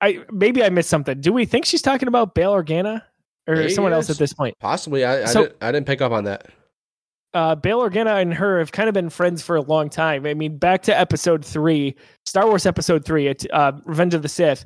I 0.00 0.24
maybe 0.30 0.62
I 0.62 0.68
missed 0.68 0.90
something. 0.90 1.20
Do 1.20 1.32
we 1.32 1.46
think 1.46 1.64
she's 1.64 1.82
talking 1.82 2.08
about 2.08 2.34
Bail 2.34 2.52
Organa 2.52 3.02
or 3.48 3.68
someone 3.70 3.92
else 3.92 4.10
at 4.10 4.18
this 4.18 4.32
point? 4.32 4.54
Possibly, 4.60 5.04
I 5.04 5.22
I, 5.22 5.24
So- 5.24 5.42
didn't, 5.44 5.56
I 5.62 5.72
didn't 5.72 5.86
pick 5.86 6.00
up 6.02 6.12
on 6.12 6.24
that. 6.24 6.48
uh, 7.32 7.54
Bail 7.54 7.80
Organa 7.80 8.20
and 8.20 8.34
her 8.34 8.58
have 8.58 8.72
kind 8.72 8.88
of 8.88 8.94
been 8.94 9.08
friends 9.08 9.40
for 9.42 9.56
a 9.56 9.62
long 9.62 9.88
time. 9.88 10.26
I 10.26 10.34
mean, 10.34 10.58
back 10.58 10.82
to 10.82 10.98
episode 10.98 11.44
three, 11.44 11.94
Star 12.26 12.46
Wars 12.46 12.66
episode 12.66 13.04
three, 13.04 13.34
uh, 13.52 13.72
Revenge 13.84 14.12
of 14.14 14.20
the 14.22 14.28
Sith. 14.28 14.64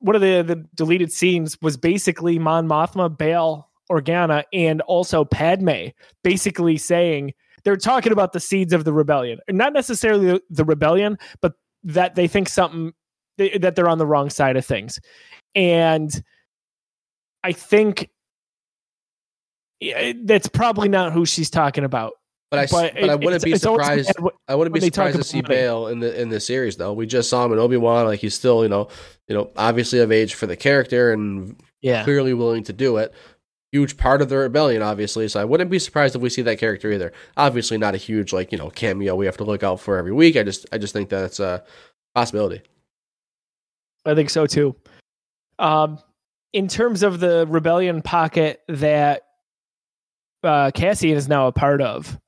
One 0.00 0.14
of 0.14 0.20
the, 0.20 0.42
the 0.42 0.66
deleted 0.74 1.12
scenes 1.12 1.56
was 1.62 1.76
basically 1.76 2.38
Mon 2.38 2.68
Mothma, 2.68 3.16
Bail 3.16 3.68
Organa, 3.90 4.44
and 4.52 4.80
also 4.82 5.24
Padme 5.24 5.88
basically 6.22 6.76
saying 6.76 7.34
they're 7.64 7.76
talking 7.76 8.12
about 8.12 8.32
the 8.32 8.40
seeds 8.40 8.72
of 8.72 8.84
the 8.84 8.92
rebellion. 8.92 9.38
Not 9.48 9.72
necessarily 9.72 10.26
the, 10.26 10.42
the 10.50 10.64
rebellion, 10.64 11.18
but 11.40 11.54
that 11.84 12.14
they 12.14 12.28
think 12.28 12.48
something, 12.48 12.92
they, 13.38 13.58
that 13.58 13.74
they're 13.76 13.88
on 13.88 13.98
the 13.98 14.06
wrong 14.06 14.30
side 14.30 14.56
of 14.56 14.66
things. 14.66 15.00
And 15.54 16.10
I 17.42 17.52
think 17.52 18.10
yeah, 19.80 20.12
that's 20.24 20.48
probably 20.48 20.88
not 20.88 21.12
who 21.12 21.26
she's 21.26 21.50
talking 21.50 21.84
about. 21.84 22.14
But 22.50 22.60
I, 22.60 22.62
s- 22.62 22.72
but, 22.72 23.10
I 23.10 23.14
wouldn't 23.14 23.42
be 23.42 23.56
surprised. 23.56 24.12
I 24.46 24.54
wouldn't 24.54 24.72
be 24.72 24.78
when 24.78 24.80
they 24.80 24.90
talk 24.90 25.12
surprised 25.12 25.16
to 25.16 25.24
see. 25.24 25.42
Bail 25.42 25.88
in 25.88 26.00
the 26.00 26.20
in 26.20 26.28
the 26.28 26.40
series 26.40 26.76
though. 26.76 26.92
We 26.92 27.06
just 27.06 27.28
saw 27.28 27.44
him 27.44 27.52
in 27.52 27.58
Obi 27.58 27.76
Wan, 27.76 28.06
like 28.06 28.20
he's 28.20 28.34
still 28.34 28.62
you 28.62 28.68
know 28.68 28.88
you 29.28 29.34
know 29.34 29.50
obviously 29.56 29.98
of 30.00 30.12
age 30.12 30.34
for 30.34 30.46
the 30.46 30.56
character 30.56 31.12
and 31.12 31.56
Yeah. 31.80 32.04
clearly 32.04 32.34
willing 32.34 32.64
to 32.64 32.72
do 32.72 32.96
it. 32.98 33.12
Huge 33.72 33.96
part 33.96 34.22
of 34.22 34.28
the 34.28 34.36
rebellion, 34.36 34.80
obviously. 34.80 35.26
So 35.28 35.40
I 35.40 35.44
wouldn't 35.44 35.70
be 35.70 35.78
surprised 35.78 36.14
if 36.16 36.22
we 36.22 36.30
see 36.30 36.42
that 36.42 36.58
character 36.58 36.90
either. 36.92 37.12
Obviously, 37.36 37.76
not 37.78 37.94
a 37.94 37.98
huge 37.98 38.32
like 38.32 38.52
you 38.52 38.58
know 38.58 38.70
cameo 38.70 39.14
we 39.16 39.26
have 39.26 39.36
to 39.38 39.44
look 39.44 39.62
out 39.62 39.80
for 39.80 39.96
every 39.98 40.12
week. 40.12 40.36
I 40.36 40.42
just 40.44 40.66
I 40.72 40.78
just 40.78 40.92
think 40.92 41.08
that 41.10 41.24
it's 41.24 41.40
a 41.40 41.64
possibility. 42.14 42.62
I 44.04 44.14
think 44.14 44.30
so 44.30 44.46
too. 44.46 44.76
Um, 45.58 45.98
in 46.52 46.68
terms 46.68 47.02
of 47.02 47.18
the 47.20 47.46
rebellion 47.48 48.02
pocket 48.02 48.62
that 48.68 49.22
uh, 50.44 50.70
Cassian 50.72 51.16
is 51.16 51.28
now 51.28 51.48
a 51.48 51.52
part 51.52 51.82
of, 51.82 52.18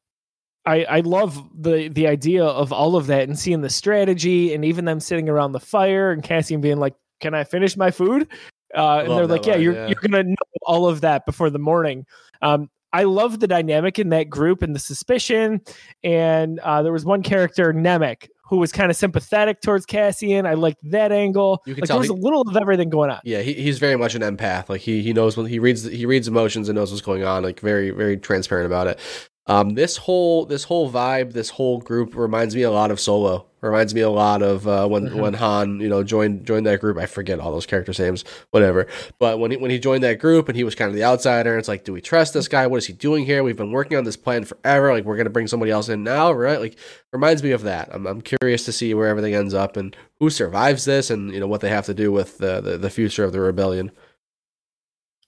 I, 0.68 0.84
I 0.84 1.00
love 1.00 1.48
the 1.54 1.88
the 1.88 2.06
idea 2.06 2.44
of 2.44 2.72
all 2.74 2.94
of 2.94 3.06
that 3.06 3.22
and 3.22 3.38
seeing 3.38 3.62
the 3.62 3.70
strategy 3.70 4.52
and 4.52 4.66
even 4.66 4.84
them 4.84 5.00
sitting 5.00 5.28
around 5.28 5.52
the 5.52 5.60
fire 5.60 6.10
and 6.10 6.22
Cassian 6.22 6.60
being 6.60 6.76
like, 6.76 6.94
"Can 7.20 7.34
I 7.34 7.44
finish 7.44 7.74
my 7.74 7.90
food?" 7.90 8.28
Uh, 8.76 8.98
and 8.98 9.10
they're 9.10 9.26
like, 9.26 9.46
"Yeah, 9.46 9.56
you're 9.56 9.74
yeah. 9.74 9.86
you're 9.86 10.00
gonna 10.02 10.24
know 10.24 10.34
all 10.62 10.86
of 10.86 11.00
that 11.00 11.24
before 11.24 11.48
the 11.48 11.58
morning." 11.58 12.04
Um, 12.42 12.68
I 12.92 13.04
love 13.04 13.40
the 13.40 13.46
dynamic 13.46 13.98
in 13.98 14.10
that 14.10 14.28
group 14.28 14.62
and 14.62 14.74
the 14.74 14.78
suspicion. 14.78 15.60
And 16.02 16.58
uh, 16.60 16.82
there 16.82 16.92
was 16.92 17.04
one 17.04 17.22
character, 17.22 17.72
Nemik, 17.72 18.28
who 18.48 18.56
was 18.56 18.72
kind 18.72 18.90
of 18.90 18.96
sympathetic 18.96 19.60
towards 19.60 19.84
Cassian. 19.86 20.46
I 20.46 20.54
liked 20.54 20.80
that 20.90 21.12
angle. 21.12 21.62
You 21.66 21.74
can 21.74 21.82
like 21.82 21.88
tell 21.88 21.96
there 21.96 22.10
was 22.10 22.18
he- 22.18 22.22
a 22.22 22.24
little 22.24 22.42
of 22.42 22.56
everything 22.56 22.88
going 22.90 23.10
on. 23.10 23.20
Yeah, 23.24 23.40
he, 23.40 23.54
he's 23.54 23.78
very 23.78 23.96
much 23.96 24.14
an 24.14 24.22
empath. 24.22 24.68
Like 24.68 24.80
he 24.80 25.02
he 25.02 25.12
knows 25.12 25.36
when 25.36 25.46
he 25.46 25.58
reads 25.58 25.84
he 25.84 26.06
reads 26.06 26.28
emotions 26.28 26.68
and 26.68 26.76
knows 26.76 26.90
what's 26.90 27.02
going 27.02 27.24
on. 27.24 27.42
Like 27.42 27.60
very 27.60 27.90
very 27.90 28.16
transparent 28.16 28.66
about 28.66 28.86
it. 28.86 28.98
Um, 29.48 29.70
this 29.74 29.96
whole 29.96 30.44
this 30.44 30.64
whole 30.64 30.90
vibe, 30.92 31.32
this 31.32 31.48
whole 31.50 31.78
group 31.80 32.14
reminds 32.14 32.54
me 32.54 32.62
a 32.62 32.70
lot 32.70 32.90
of 32.90 33.00
Solo. 33.00 33.46
Reminds 33.60 33.92
me 33.92 34.02
a 34.02 34.10
lot 34.10 34.40
of 34.40 34.68
uh, 34.68 34.86
when 34.86 35.08
Mhm. 35.08 35.20
when 35.20 35.34
Han 35.34 35.80
you 35.80 35.88
know 35.88 36.04
joined 36.04 36.46
joined 36.46 36.66
that 36.66 36.80
group. 36.80 36.96
I 36.98 37.06
forget 37.06 37.40
all 37.40 37.50
those 37.50 37.66
characters' 37.66 37.98
names, 37.98 38.24
whatever. 38.50 38.86
But 39.18 39.40
when 39.40 39.50
he, 39.50 39.56
when 39.56 39.70
he 39.72 39.78
joined 39.80 40.04
that 40.04 40.20
group 40.20 40.48
and 40.48 40.56
he 40.56 40.62
was 40.62 40.74
kind 40.76 40.88
of 40.90 40.94
the 40.94 41.02
outsider, 41.02 41.58
it's 41.58 41.66
like, 41.66 41.82
do 41.82 41.92
we 41.92 42.00
trust 42.00 42.34
this 42.34 42.46
guy? 42.46 42.66
What 42.68 42.76
is 42.76 42.86
he 42.86 42.92
doing 42.92 43.24
here? 43.24 43.42
We've 43.42 43.56
been 43.56 43.72
working 43.72 43.96
on 43.98 44.04
this 44.04 44.16
plan 44.16 44.44
forever. 44.44 44.92
Like 44.92 45.04
we're 45.04 45.16
gonna 45.16 45.30
bring 45.30 45.48
somebody 45.48 45.72
else 45.72 45.88
in 45.88 46.04
now, 46.04 46.30
right? 46.30 46.60
Like 46.60 46.76
reminds 47.12 47.42
me 47.42 47.50
of 47.52 47.62
that. 47.62 47.88
I'm 47.90 48.06
I'm 48.06 48.20
curious 48.20 48.64
to 48.66 48.72
see 48.72 48.92
where 48.94 49.08
everything 49.08 49.34
ends 49.34 49.54
up 49.54 49.76
and 49.76 49.96
who 50.20 50.30
survives 50.30 50.84
this, 50.84 51.10
and 51.10 51.32
you 51.32 51.40
know 51.40 51.48
what 51.48 51.60
they 51.62 51.70
have 51.70 51.86
to 51.86 51.94
do 51.94 52.12
with 52.12 52.38
the 52.38 52.60
the, 52.60 52.76
the 52.78 52.90
future 52.90 53.24
of 53.24 53.32
the 53.32 53.40
rebellion. 53.40 53.90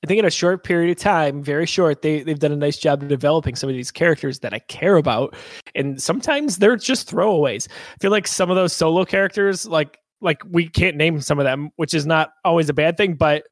I 0.02 0.06
think 0.06 0.18
in 0.18 0.24
a 0.24 0.30
short 0.30 0.64
period 0.64 0.90
of 0.96 1.02
time, 1.02 1.42
very 1.42 1.66
short, 1.66 2.00
they 2.02 2.22
they've 2.22 2.38
done 2.38 2.52
a 2.52 2.56
nice 2.56 2.78
job 2.78 3.02
of 3.02 3.08
developing 3.08 3.54
some 3.54 3.68
of 3.68 3.74
these 3.76 3.90
characters 3.90 4.38
that 4.40 4.54
I 4.54 4.60
care 4.60 4.96
about, 4.96 5.34
and 5.74 6.00
sometimes 6.00 6.56
they're 6.58 6.76
just 6.76 7.10
throwaways. 7.10 7.68
I 7.70 7.96
feel 8.00 8.10
like 8.10 8.26
some 8.26 8.48
of 8.50 8.56
those 8.56 8.72
solo 8.72 9.04
characters, 9.04 9.66
like 9.66 9.98
like 10.22 10.42
we 10.50 10.68
can't 10.68 10.96
name 10.96 11.20
some 11.20 11.38
of 11.38 11.44
them, 11.44 11.70
which 11.76 11.92
is 11.94 12.06
not 12.06 12.32
always 12.44 12.68
a 12.70 12.74
bad 12.74 12.96
thing, 12.96 13.14
but 13.14 13.44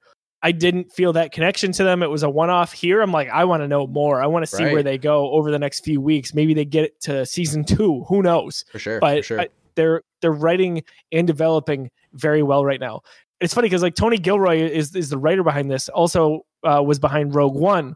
I 0.42 0.52
didn't 0.52 0.92
feel 0.92 1.12
that 1.14 1.32
connection 1.32 1.72
to 1.72 1.84
them. 1.84 2.02
It 2.02 2.10
was 2.10 2.22
a 2.22 2.30
one 2.30 2.48
off. 2.48 2.72
Here, 2.72 3.00
I'm 3.02 3.10
like, 3.12 3.28
I 3.28 3.44
want 3.44 3.62
to 3.62 3.68
know 3.68 3.86
more. 3.86 4.22
I 4.22 4.26
want 4.26 4.44
to 4.44 4.46
see 4.46 4.64
Right. 4.64 4.72
where 4.72 4.82
they 4.82 4.96
go 4.96 5.30
over 5.32 5.50
the 5.50 5.58
next 5.58 5.84
few 5.84 6.00
weeks. 6.00 6.32
Maybe 6.32 6.54
they 6.54 6.64
get 6.64 6.84
it 6.84 7.00
to 7.02 7.26
season 7.26 7.64
two. 7.64 8.04
Who 8.08 8.22
knows? 8.22 8.64
For 8.72 8.78
sure. 8.78 9.00
but 9.00 9.18
for 9.18 9.22
sure. 9.22 9.40
I- 9.42 9.48
they're 9.74 10.02
they're 10.22 10.32
writing 10.32 10.82
and 11.12 11.24
developing 11.26 11.90
very 12.14 12.42
well 12.42 12.64
right 12.64 12.80
now. 12.80 13.02
It's 13.40 13.54
funny 13.54 13.66
because 13.66 13.82
like 13.82 13.94
Tony 13.94 14.18
Gilroy 14.18 14.58
is 14.58 14.94
is 14.94 15.10
the 15.10 15.18
writer 15.18 15.42
behind 15.42 15.70
this. 15.70 15.88
Also 15.90 16.42
uh, 16.64 16.82
was 16.84 16.98
behind 16.98 17.34
Rogue 17.34 17.54
One. 17.54 17.94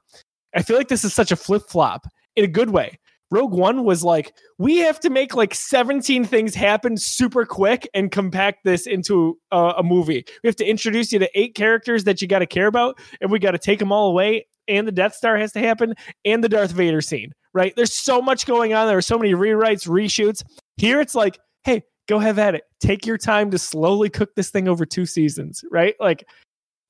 I 0.55 0.63
feel 0.63 0.77
like 0.77 0.89
this 0.89 1.05
is 1.05 1.15
such 1.15 1.33
a 1.33 1.37
flip 1.37 1.63
flop 1.69 2.07
in 2.37 2.45
a 2.45 2.49
good 2.49 2.71
way. 2.71 2.99
Rogue 3.33 3.53
One 3.53 3.85
was 3.85 4.05
like 4.05 4.35
we 4.59 4.77
have 4.79 5.01
to 5.01 5.11
make 5.11 5.35
like 5.35 5.55
17 5.55 6.25
things 6.25 6.55
happen 6.55 6.97
super 6.97 7.47
quick 7.47 7.89
and 7.95 8.13
compact 8.13 8.59
this 8.65 8.87
into 8.87 9.39
a, 9.51 9.75
a 9.79 9.83
movie. 9.83 10.25
We 10.43 10.49
have 10.49 10.57
to 10.57 10.67
introduce 10.67 11.13
you 11.13 11.19
to 11.19 11.31
eight 11.35 11.55
characters 11.55 12.05
that 12.05 12.21
you 12.21 12.29
got 12.29 12.41
to 12.41 12.47
care 12.47 12.67
about, 12.67 12.99
and 13.21 13.31
we 13.31 13.39
got 13.39 13.53
to 13.53 13.59
take 13.59 13.79
them 13.79 13.91
all 13.91 14.11
away. 14.11 14.47
And 14.69 14.87
the 14.87 14.93
Death 14.93 15.15
Star 15.15 15.37
has 15.39 15.51
to 15.53 15.61
happen, 15.61 15.95
and 16.25 16.45
the 16.45 16.49
Darth 16.49 16.73
Vader 16.73 17.01
scene. 17.01 17.33
Right? 17.55 17.75
There's 17.75 17.93
so 17.93 18.23
much 18.23 18.47
going 18.47 18.75
on. 18.75 18.87
There 18.87 18.99
are 18.99 19.03
so 19.03 19.19
many 19.19 19.33
rewrites, 19.33 19.89
reshoots. 19.89 20.43
Here 20.77 21.01
it's 21.01 21.15
like, 21.15 21.39
hey, 21.65 21.83
go 22.13 22.19
have 22.19 22.39
at 22.39 22.55
it. 22.55 22.65
Take 22.81 23.07
your 23.07 23.17
time 23.17 23.51
to 23.53 23.59
slowly 23.59 24.11
cook 24.11 24.35
this 24.35 24.51
thing 24.51 24.69
over 24.69 24.85
two 24.85 25.07
seasons, 25.07 25.65
right? 25.71 25.95
Like, 25.99 26.29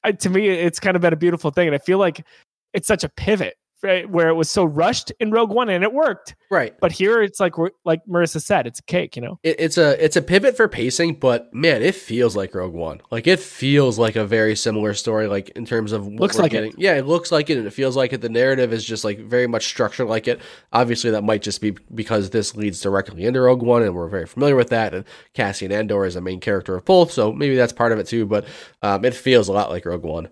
I, 0.03 0.13
to 0.13 0.31
me, 0.31 0.49
it's 0.49 0.81
kind 0.81 0.97
of 0.97 1.03
been 1.03 1.13
a 1.13 1.17
beautiful 1.17 1.51
thing, 1.53 1.69
and 1.69 1.75
I 1.75 1.79
feel 1.79 1.99
like 1.99 2.27
it's 2.73 2.89
such 2.89 3.05
a 3.05 3.09
pivot, 3.09 3.55
right? 3.83 4.09
Where 4.09 4.29
it 4.29 4.35
was 4.35 4.51
so 4.51 4.64
rushed 4.64 5.12
in 5.21 5.31
Rogue 5.31 5.51
One, 5.51 5.68
and 5.68 5.83
it 5.85 5.92
worked, 5.92 6.35
right. 6.51 6.75
but 6.81 6.92
here 6.92 7.23
it's 7.23 7.40
like, 7.40 7.55
like 7.85 8.05
Marissa 8.07 8.40
said, 8.40 8.66
it's 8.66 8.79
a 8.79 8.83
cake, 8.85 9.16
you 9.16 9.23
know. 9.23 9.38
It, 9.42 9.57
it's 9.59 9.79
a 9.79 10.03
it's 10.03 10.16
a 10.16 10.23
pivot 10.23 10.57
for 10.57 10.68
pacing, 10.68 11.14
but 11.14 11.53
man, 11.53 11.83
it 11.83 11.95
feels 11.95 12.37
like 12.37 12.55
Rogue 12.55 12.75
One. 12.75 13.01
Like 13.11 13.27
it 13.27 13.40
feels 13.40 13.99
like 13.99 14.16
a 14.16 14.25
very 14.25 14.57
similar 14.57 14.95
story, 14.95 15.27
like 15.27 15.51
in 15.51 15.64
terms 15.64 15.92
of 15.92 16.07
what 16.07 16.21
Looks 16.21 16.37
we're 16.37 16.42
like 16.42 16.55
it. 16.55 16.75
Yeah, 16.79 16.95
it 16.95 17.07
looks 17.07 17.33
like 17.33 17.51
it, 17.51 17.59
and 17.59 17.66
it 17.66 17.73
feels 17.73 17.97
like 17.97 18.12
it. 18.12 18.21
The 18.21 18.29
narrative 18.29 18.73
is 18.73 18.85
just 18.85 19.05
like 19.05 19.18
very 19.18 19.47
much 19.47 19.66
structured 19.66 20.09
like 20.09 20.29
it. 20.29 20.40
Obviously, 20.73 21.11
that 21.11 21.23
might 21.23 21.42
just 21.42 21.61
be 21.61 21.73
because 21.95 22.31
this 22.31 22.57
leads 22.57 22.81
directly 22.81 23.25
into 23.25 23.40
Rogue 23.40 23.62
One, 23.62 23.83
and 23.83 23.95
we're 23.95 24.09
very 24.09 24.27
familiar 24.27 24.57
with 24.57 24.71
that. 24.71 24.95
And 24.95 25.05
Cassian 25.35 25.73
Andor 25.73 26.05
is 26.05 26.16
a 26.16 26.21
main 26.21 26.40
character 26.40 26.77
of 26.77 26.85
both, 26.85 27.12
so 27.12 27.33
maybe 27.33 27.57
that's 27.57 27.73
part 27.73 27.92
of 27.92 27.99
it 27.99 28.07
too. 28.07 28.27
But 28.27 28.47
um, 28.83 29.05
it 29.05 29.14
feels 29.14 29.49
a 29.49 29.53
lot 29.53 29.71
like 29.71 29.85
Rogue 29.87 30.05
One. 30.05 30.29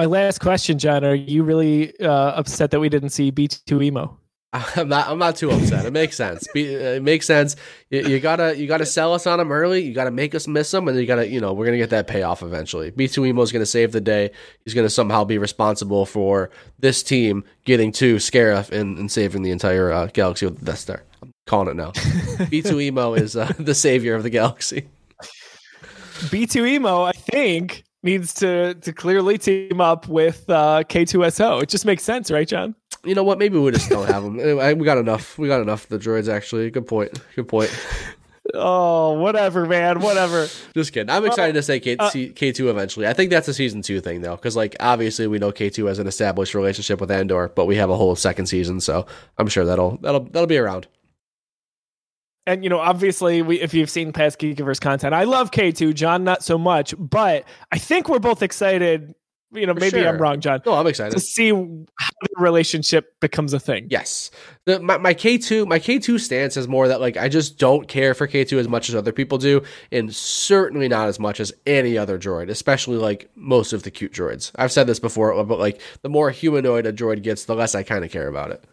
My 0.00 0.06
last 0.06 0.38
question, 0.38 0.78
John, 0.78 1.04
are 1.04 1.14
you 1.14 1.42
really 1.42 1.92
uh, 2.00 2.30
upset 2.30 2.70
that 2.70 2.80
we 2.80 2.88
didn't 2.88 3.10
see 3.10 3.30
B2EMO? 3.30 4.16
I'm 4.54 4.88
not. 4.88 5.08
I'm 5.08 5.18
not 5.18 5.36
too 5.36 5.50
upset. 5.50 5.84
It 5.84 5.92
makes 5.92 6.16
sense. 6.16 6.48
Be, 6.54 6.74
uh, 6.74 6.92
it 6.92 7.02
makes 7.02 7.26
sense. 7.26 7.54
You, 7.90 8.00
you 8.08 8.18
gotta. 8.18 8.56
You 8.56 8.66
gotta 8.66 8.86
sell 8.86 9.12
us 9.12 9.26
on 9.26 9.38
them 9.38 9.52
early. 9.52 9.82
You 9.82 9.92
gotta 9.92 10.10
make 10.10 10.34
us 10.34 10.48
miss 10.48 10.70
them, 10.70 10.88
and 10.88 10.98
you 10.98 11.04
gotta. 11.04 11.28
You 11.28 11.42
know, 11.42 11.52
we're 11.52 11.66
gonna 11.66 11.76
get 11.76 11.90
that 11.90 12.08
payoff 12.08 12.42
eventually. 12.42 12.90
B2EMO 12.92 13.42
is 13.42 13.52
gonna 13.52 13.66
save 13.66 13.92
the 13.92 14.00
day. 14.00 14.30
He's 14.64 14.72
gonna 14.72 14.88
somehow 14.88 15.24
be 15.24 15.36
responsible 15.36 16.06
for 16.06 16.48
this 16.78 17.02
team 17.02 17.44
getting 17.66 17.92
to 17.92 18.16
Scarif 18.16 18.70
and, 18.70 18.96
and 18.96 19.12
saving 19.12 19.42
the 19.42 19.50
entire 19.50 19.92
uh, 19.92 20.06
galaxy 20.06 20.46
with 20.46 20.60
the 20.60 20.64
Death 20.64 20.78
Star. 20.78 21.02
I'm 21.20 21.30
calling 21.46 21.68
it 21.68 21.76
now. 21.76 21.90
B2EMO 22.48 23.20
is 23.20 23.36
uh, 23.36 23.52
the 23.58 23.74
savior 23.74 24.14
of 24.14 24.22
the 24.22 24.30
galaxy. 24.30 24.88
B2EMO, 26.30 27.06
I 27.06 27.12
think, 27.12 27.84
needs 28.02 28.34
to 28.34 28.74
to 28.74 28.92
clearly 28.92 29.38
team 29.38 29.80
up 29.80 30.08
with 30.08 30.48
uh, 30.48 30.82
K-2SO. 30.88 31.62
It 31.62 31.68
just 31.68 31.84
makes 31.84 32.02
sense, 32.02 32.30
right, 32.30 32.46
John? 32.48 32.74
You 33.04 33.14
know 33.14 33.24
what? 33.24 33.38
Maybe 33.38 33.58
we 33.58 33.70
just 33.70 33.88
don't 33.88 34.06
have 34.08 34.22
them. 34.22 34.38
Anyway, 34.40 34.74
We 34.74 34.84
got 34.84 34.98
enough. 34.98 35.38
We 35.38 35.48
got 35.48 35.62
enough 35.62 35.86
the 35.88 35.98
droids. 35.98 36.28
Actually, 36.32 36.70
good 36.70 36.86
point. 36.86 37.20
Good 37.34 37.48
point. 37.48 37.70
Oh, 38.52 39.12
whatever, 39.12 39.64
man, 39.66 40.00
whatever. 40.00 40.48
Just 40.74 40.92
kidding. 40.92 41.08
I'm 41.10 41.24
excited 41.24 41.52
to 41.52 41.62
say 41.62 41.78
K- 41.78 41.96
uh, 41.96 42.10
C- 42.10 42.30
K2 42.30 42.68
eventually. 42.68 43.06
I 43.06 43.12
think 43.12 43.30
that's 43.30 43.46
a 43.46 43.54
season 43.54 43.80
two 43.80 44.00
thing 44.00 44.22
though, 44.22 44.34
because 44.34 44.56
like 44.56 44.74
obviously 44.80 45.28
we 45.28 45.38
know 45.38 45.52
K2 45.52 45.86
has 45.86 46.00
an 46.00 46.08
established 46.08 46.54
relationship 46.54 47.00
with 47.00 47.12
Andor, 47.12 47.52
but 47.54 47.66
we 47.66 47.76
have 47.76 47.90
a 47.90 47.96
whole 47.96 48.16
second 48.16 48.46
season, 48.46 48.80
so 48.80 49.06
I'm 49.38 49.46
sure 49.46 49.64
that'll 49.64 49.98
that'll 49.98 50.24
that'll 50.24 50.48
be 50.48 50.58
around. 50.58 50.88
And 52.50 52.64
you 52.64 52.70
know, 52.70 52.80
obviously, 52.80 53.42
we 53.42 53.60
if 53.60 53.72
you've 53.72 53.88
seen 53.88 54.12
past 54.12 54.40
Geekiverse 54.40 54.80
content, 54.80 55.14
I 55.14 55.22
love 55.22 55.52
K2, 55.52 55.94
John, 55.94 56.24
not 56.24 56.42
so 56.42 56.58
much, 56.58 56.92
but 56.98 57.44
I 57.70 57.78
think 57.78 58.08
we're 58.08 58.18
both 58.18 58.42
excited. 58.42 59.14
You 59.52 59.66
know, 59.66 59.74
For 59.74 59.80
maybe 59.80 60.06
I'm 60.06 60.18
wrong, 60.18 60.40
John, 60.40 60.60
No, 60.64 60.74
I'm 60.74 60.86
excited 60.86 61.12
to 61.12 61.20
see 61.20 61.50
how 61.50 61.56
the 61.56 62.38
relationship 62.38 63.18
becomes 63.20 63.52
a 63.52 63.60
thing. 63.60 63.86
Yes, 63.88 64.32
the, 64.64 64.80
my 64.80 64.98
my 64.98 65.14
K2 65.14 65.66
my 65.68 65.78
K2 65.78 66.18
stance 66.18 66.56
is 66.56 66.66
more 66.66 66.88
that 66.88 67.00
like 67.00 67.16
I 67.16 67.28
just 67.28 67.56
don't 67.56 67.86
care 67.86 68.14
for 68.14 68.26
K2 68.26 68.58
as 68.58 68.68
much 68.68 68.88
as 68.88 68.96
other 68.96 69.12
people 69.12 69.38
do, 69.38 69.62
and 69.92 70.14
certainly 70.14 70.88
not 70.88 71.06
as 71.06 71.20
much 71.20 71.38
as 71.38 71.52
any 71.66 71.96
other 71.96 72.18
droid, 72.18 72.50
especially 72.50 72.96
like 72.96 73.30
most 73.36 73.72
of 73.72 73.84
the 73.84 73.92
cute 73.92 74.12
droids. 74.12 74.50
I've 74.56 74.72
said 74.72 74.88
this 74.88 74.98
before, 74.98 75.44
but 75.44 75.60
like 75.60 75.80
the 76.02 76.08
more 76.08 76.30
humanoid 76.30 76.86
a 76.86 76.92
droid 76.92 77.22
gets, 77.22 77.44
the 77.44 77.54
less 77.54 77.76
I 77.76 77.84
kind 77.84 78.04
of 78.04 78.10
care 78.10 78.26
about 78.26 78.50
it. 78.50 78.64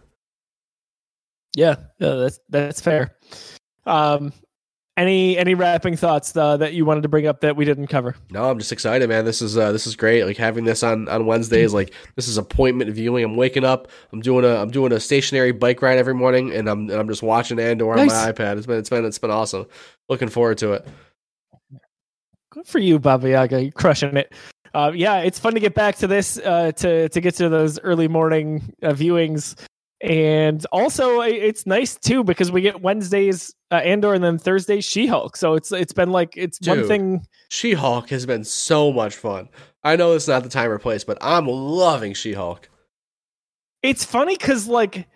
Yeah, 1.56 1.76
yeah, 2.00 2.16
that's 2.16 2.40
that's 2.50 2.82
fair. 2.82 3.16
Um, 3.88 4.34
any 4.98 5.38
any 5.38 5.54
wrapping 5.54 5.96
thoughts 5.96 6.36
uh, 6.36 6.58
that 6.58 6.74
you 6.74 6.84
wanted 6.84 7.04
to 7.04 7.08
bring 7.08 7.28
up 7.28 7.42
that 7.42 7.56
we 7.56 7.66
didn't 7.66 7.88
cover? 7.88 8.16
No, 8.32 8.50
I'm 8.50 8.58
just 8.58 8.72
excited, 8.72 9.08
man. 9.08 9.26
This 9.26 9.42
is 9.42 9.58
uh, 9.58 9.72
this 9.72 9.86
is 9.86 9.96
great. 9.96 10.24
Like 10.26 10.38
having 10.38 10.64
this 10.66 10.82
on 10.84 11.08
on 11.08 11.28
Wednesdays, 11.28 11.74
like 11.74 11.94
this 12.16 12.28
is 12.28 12.38
appointment 12.38 12.92
viewing. 12.92 13.24
I'm 13.24 13.36
waking 13.36 13.64
up. 13.64 13.88
I'm 14.12 14.22
doing 14.22 14.44
a 14.44 14.56
I'm 14.56 14.72
doing 14.72 14.92
a 14.92 15.00
stationary 15.00 15.52
bike 15.52 15.82
ride 15.82 16.00
every 16.00 16.16
morning, 16.16 16.52
and 16.52 16.68
I'm 16.68 16.90
and 16.90 17.00
I'm 17.00 17.08
just 17.08 17.22
watching 17.22 17.60
Andor 17.60 17.92
on 17.92 18.08
my 18.08 18.32
iPad. 18.32 18.58
It's 18.58 18.66
been 18.66 18.80
it's 18.80 18.90
been 18.90 19.06
it's 19.06 19.20
been 19.20 19.32
awesome. 19.32 19.68
Looking 20.10 20.30
forward 20.30 20.58
to 20.60 20.74
it. 20.74 20.88
Good 22.50 22.68
for 22.68 22.80
you, 22.80 22.98
Baba 22.98 23.30
Yaga. 23.30 23.62
You're 23.62 23.72
crushing 23.72 24.18
it. 24.18 24.34
Uh, 24.74 24.92
yeah, 24.94 25.20
it's 25.20 25.40
fun 25.40 25.54
to 25.54 25.60
get 25.60 25.76
back 25.76 25.96
to 25.98 26.08
this, 26.08 26.38
uh, 26.40 26.72
to 26.72 27.08
to 27.10 27.22
get 27.22 27.36
to 27.36 27.50
those 27.50 27.80
early 27.82 28.08
morning 28.08 28.74
uh, 28.82 28.90
viewings, 28.90 29.56
and 30.02 30.66
also 30.72 31.22
it's 31.22 31.66
nice 31.66 31.96
too 31.96 32.24
because 32.24 32.52
we 32.52 32.62
get 32.62 32.82
Wednesdays 32.82 33.54
uh, 33.72 33.76
Andor 33.76 34.14
and 34.14 34.24
then 34.24 34.38
Thursday 34.38 34.82
She 34.82 35.08
Hulk. 35.08 35.36
So 35.36 35.56
it's 35.56 35.72
it's 35.72 35.94
been 35.94 36.12
like 36.12 36.34
it's 36.36 36.60
one 36.68 36.88
thing. 36.88 37.26
She 37.50 37.74
Hulk 37.74 38.10
has 38.10 38.26
been 38.26 38.44
so 38.44 38.92
much 38.92 39.16
fun. 39.16 39.50
I 39.84 39.96
know 39.96 40.14
it's 40.14 40.28
not 40.28 40.44
the 40.44 40.50
time 40.50 40.70
or 40.70 40.78
place, 40.78 41.04
but 41.04 41.18
I'm 41.22 41.48
loving 41.48 42.14
She 42.14 42.34
Hulk. 42.34 42.70
It's 43.82 44.06
funny 44.06 44.38
because 44.38 44.68
like 44.68 45.08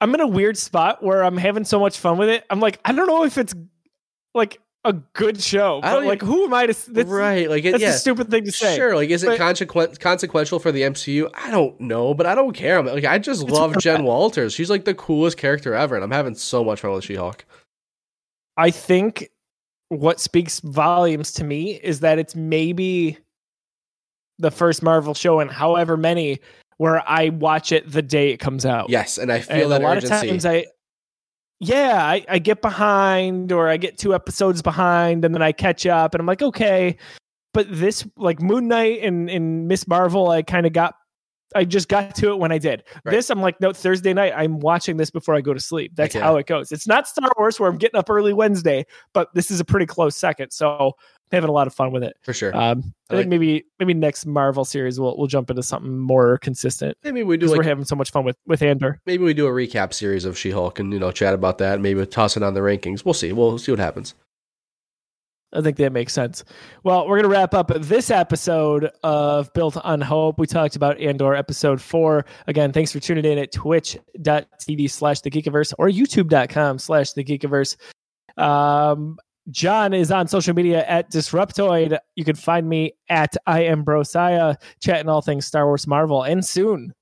I'm 0.00 0.14
in 0.14 0.20
a 0.20 0.26
weird 0.26 0.56
spot 0.56 1.02
where 1.02 1.22
I'm 1.22 1.36
having 1.36 1.64
so 1.64 1.78
much 1.78 1.98
fun 1.98 2.18
with 2.18 2.28
it. 2.28 2.44
I'm 2.50 2.60
like 2.60 2.80
I 2.84 2.92
don't 2.92 3.06
know 3.06 3.24
if 3.24 3.38
it's 3.38 3.54
like 4.34 4.60
a 4.86 4.92
good 5.14 5.40
show, 5.40 5.80
but 5.82 6.04
like 6.04 6.22
who 6.22 6.44
am 6.44 6.54
I 6.54 6.66
to? 6.66 6.90
That's, 6.92 7.08
right? 7.08 7.48
Like 7.50 7.64
it, 7.64 7.72
That's 7.72 7.82
yeah. 7.82 7.90
a 7.90 7.98
stupid 7.98 8.30
thing 8.30 8.44
to 8.44 8.52
say. 8.52 8.76
Sure, 8.76 8.94
like 8.94 9.10
is 9.10 9.22
it 9.24 9.26
But- 9.26 9.38
consequent 9.38 10.00
consequential 10.00 10.58
for 10.58 10.72
the 10.72 10.82
MCU? 10.82 11.30
I 11.34 11.50
don't 11.50 11.78
know, 11.80 12.14
but 12.14 12.26
I 12.26 12.34
don't 12.34 12.52
care. 12.52 12.78
I'm, 12.78 12.86
like 12.86 13.04
I 13.04 13.18
just 13.18 13.42
love 13.42 13.76
Jen. 13.78 14.04
Walters. 14.04 14.52
She's 14.52 14.70
like 14.70 14.84
the 14.84 14.94
coolest 14.94 15.36
character 15.36 15.74
ever, 15.74 15.94
and 15.94 16.04
I'm 16.04 16.10
having 16.10 16.34
so 16.34 16.62
much 16.64 16.80
fun 16.80 16.92
with 16.92 17.04
She 17.04 17.14
Hulk. 17.16 17.44
I 18.56 18.70
think 18.70 19.28
what 19.88 20.20
speaks 20.20 20.60
volumes 20.60 21.32
to 21.32 21.44
me 21.44 21.72
is 21.74 22.00
that 22.00 22.18
it's 22.18 22.34
maybe 22.34 23.18
the 24.38 24.50
first 24.50 24.82
Marvel 24.82 25.14
show 25.14 25.40
in 25.40 25.48
however 25.48 25.96
many 25.96 26.40
where 26.78 27.02
I 27.08 27.30
watch 27.30 27.72
it 27.72 27.90
the 27.90 28.02
day 28.02 28.30
it 28.30 28.36
comes 28.38 28.66
out. 28.66 28.90
Yes, 28.90 29.16
and 29.18 29.32
I 29.32 29.40
feel 29.40 29.62
and 29.64 29.72
that 29.72 29.80
a 29.80 29.84
lot 29.84 29.96
urgency. 29.96 30.14
of 30.14 30.20
times 30.30 30.46
I 30.46 30.66
yeah, 31.58 32.04
I, 32.04 32.24
I 32.28 32.38
get 32.38 32.60
behind 32.60 33.52
or 33.52 33.68
I 33.68 33.76
get 33.76 33.98
two 33.98 34.14
episodes 34.14 34.62
behind 34.62 35.24
and 35.24 35.34
then 35.34 35.42
I 35.42 35.52
catch 35.52 35.86
up 35.86 36.14
and 36.14 36.20
I'm 36.20 36.26
like, 36.26 36.42
okay. 36.42 36.96
But 37.54 37.66
this 37.70 38.06
like 38.16 38.42
Moon 38.42 38.68
Knight 38.68 39.02
and, 39.02 39.30
and 39.30 39.66
Miss 39.66 39.88
Marvel, 39.88 40.28
I 40.28 40.42
kind 40.42 40.66
of 40.66 40.72
got 40.72 40.94
I 41.54 41.64
just 41.64 41.88
got 41.88 42.14
to 42.16 42.30
it 42.32 42.38
when 42.38 42.52
I 42.52 42.58
did. 42.58 42.82
Right. 43.04 43.12
This, 43.12 43.30
I'm 43.30 43.40
like, 43.40 43.60
no, 43.60 43.72
Thursday 43.72 44.12
night, 44.12 44.34
I'm 44.36 44.58
watching 44.58 44.96
this 44.96 45.10
before 45.10 45.34
I 45.34 45.40
go 45.40 45.54
to 45.54 45.60
sleep. 45.60 45.92
That's 45.94 46.14
yeah. 46.14 46.22
how 46.22 46.36
it 46.36 46.46
goes. 46.46 46.72
It's 46.72 46.86
not 46.86 47.08
Star 47.08 47.30
Wars 47.38 47.58
where 47.58 47.70
I'm 47.70 47.78
getting 47.78 47.98
up 47.98 48.10
early 48.10 48.34
Wednesday, 48.34 48.84
but 49.14 49.32
this 49.32 49.50
is 49.50 49.60
a 49.60 49.64
pretty 49.64 49.86
close 49.86 50.16
second. 50.16 50.50
So 50.50 50.92
having 51.32 51.48
a 51.48 51.52
lot 51.52 51.66
of 51.66 51.74
fun 51.74 51.90
with 51.92 52.02
it. 52.04 52.16
for 52.22 52.32
sure. 52.32 52.54
Um, 52.56 52.60
I 53.10 53.14
I 53.14 53.16
think 53.16 53.24
like- 53.24 53.28
maybe 53.28 53.66
maybe 53.78 53.94
next 53.94 54.26
Marvel 54.26 54.64
series 54.64 54.98
we'll 55.00 55.16
we'll 55.16 55.26
jump 55.26 55.50
into 55.50 55.62
something 55.62 55.98
more 55.98 56.38
consistent 56.38 56.96
maybe 57.04 57.22
we 57.22 57.36
do. 57.36 57.46
Like, 57.46 57.58
we're 57.58 57.64
having 57.64 57.84
so 57.84 57.96
much 57.96 58.10
fun 58.10 58.24
with 58.24 58.36
with 58.46 58.62
Andor. 58.62 59.00
maybe 59.06 59.24
we 59.24 59.34
do 59.34 59.46
a 59.46 59.50
recap 59.50 59.92
series 59.92 60.24
of 60.24 60.36
She-Hulk 60.38 60.78
and 60.78 60.92
you 60.92 60.98
know 60.98 61.10
chat 61.12 61.34
about 61.34 61.58
that. 61.58 61.80
Maybe 61.80 61.96
we'll 61.96 62.06
toss 62.06 62.36
it 62.36 62.42
on 62.42 62.54
the 62.54 62.60
rankings. 62.60 63.04
We'll 63.04 63.14
see. 63.14 63.32
We'll 63.32 63.58
see 63.58 63.72
what 63.72 63.78
happens. 63.78 64.14
I 65.52 65.62
think 65.62 65.76
that 65.76 65.92
makes 65.92 66.12
sense. 66.12 66.44
Well, 66.82 67.06
we're 67.06 67.16
going 67.20 67.22
to 67.22 67.28
wrap 67.28 67.54
up 67.54 67.70
this 67.74 68.10
episode 68.10 68.90
of 69.04 69.50
Built 69.54 69.76
on 69.78 70.00
Hope. 70.00 70.38
We 70.40 70.46
talked 70.46 70.74
about 70.76 71.00
Andor 71.00 71.34
episode 71.34 71.80
four. 71.80 72.26
Again, 72.48 72.72
thanks 72.72 72.90
for 72.92 72.98
tuning 73.00 73.24
in 73.24 73.38
at 73.38 73.52
twitch.tv 73.52 74.90
slash 74.90 75.20
the 75.20 75.30
Geekiverse 75.30 75.72
or 75.78 75.88
youtube.com 75.88 76.78
slash 76.80 77.12
the 77.12 77.24
Geekiverse. 77.24 77.76
Um, 78.36 79.18
John 79.50 79.94
is 79.94 80.10
on 80.10 80.26
social 80.26 80.54
media 80.54 80.84
at 80.86 81.10
Disruptoid. 81.10 81.98
You 82.16 82.24
can 82.24 82.36
find 82.36 82.68
me 82.68 82.92
at 83.08 83.36
I 83.46 83.62
am 83.62 83.84
Brosiah, 83.84 84.56
chatting 84.80 85.08
all 85.08 85.22
things 85.22 85.46
Star 85.46 85.66
Wars, 85.66 85.86
Marvel, 85.86 86.22
and 86.22 86.44
soon 86.44 86.92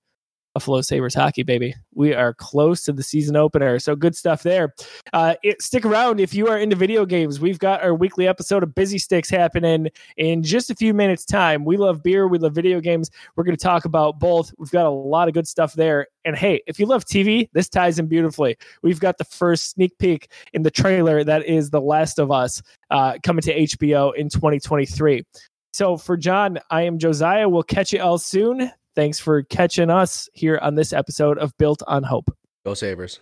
Buffalo 0.55 0.81
Sabres 0.83 1.15
hockey, 1.15 1.43
baby. 1.43 1.75
We 1.95 2.15
are 2.15 2.33
close 2.33 2.85
to 2.85 2.93
the 2.93 3.03
season 3.03 3.35
opener. 3.35 3.81
So 3.81 3.97
good 3.97 4.15
stuff 4.15 4.45
there. 4.45 4.73
Uh, 5.13 5.35
it, 5.43 5.61
stick 5.61 5.85
around 5.85 6.21
if 6.21 6.33
you 6.33 6.47
are 6.47 6.57
into 6.57 6.77
video 6.77 7.05
games. 7.05 7.41
We've 7.41 7.59
got 7.59 7.83
our 7.83 7.93
weekly 7.93 8.29
episode 8.29 8.63
of 8.63 8.73
Busy 8.73 8.99
Sticks 8.99 9.29
happening 9.29 9.89
in 10.17 10.45
just 10.45 10.71
a 10.71 10.77
few 10.77 10.95
minutes' 10.95 11.25
time. 11.25 11.65
We 11.65 11.77
love 11.77 12.05
beer. 12.05 12.29
We 12.29 12.39
love 12.39 12.55
video 12.55 12.81
games. 12.81 13.11
We're 13.35 13.43
going 13.43 13.57
to 13.57 13.63
talk 13.63 13.85
about 13.85 14.21
both. 14.21 14.55
We've 14.57 14.71
got 14.71 14.87
a 14.87 14.91
lot 14.91 15.27
of 15.27 15.35
good 15.35 15.49
stuff 15.49 15.75
there. 15.75 16.07
And 16.25 16.37
hey, 16.37 16.63
if 16.69 16.79
you 16.79 16.87
love 16.87 17.05
TV, 17.05 17.49
this 17.53 17.69
ties 17.69 17.99
in 17.99 18.07
beautifully. 18.07 18.57
We've 18.83 19.01
got 19.01 19.19
the 19.19 19.25
first 19.25 19.71
sneak 19.71 19.99
peek 19.99 20.31
in 20.53 20.63
the 20.63 20.71
trailer 20.71 21.25
that 21.25 21.45
is 21.47 21.71
The 21.71 21.81
Last 21.81 22.21
of 22.21 22.31
Us 22.31 22.63
uh, 22.91 23.19
coming 23.25 23.43
to 23.43 23.61
HBO 23.61 24.15
in 24.15 24.29
2023. 24.29 25.25
So 25.73 25.97
for 25.97 26.17
John, 26.17 26.61
I 26.71 26.83
am 26.83 27.01
Josiah. 27.01 27.49
We'll 27.49 27.65
catch 27.65 27.93
you 27.93 28.01
all 28.01 28.19
soon. 28.19 28.71
Thanks 28.95 29.19
for 29.19 29.43
catching 29.43 29.91
us 29.91 30.29
here 30.35 30.59
on 30.63 30.75
this 30.75 30.93
episode 30.93 31.39
of 31.39 31.57
Built 31.59 31.83
on 31.87 32.03
Hope. 32.05 32.31
Go 32.65 32.75
Sabres. 32.75 33.21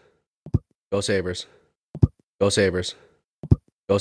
Go 0.91 1.01
Sabres. 1.01 1.47
Go 2.41 2.49
Sabres. 2.49 2.95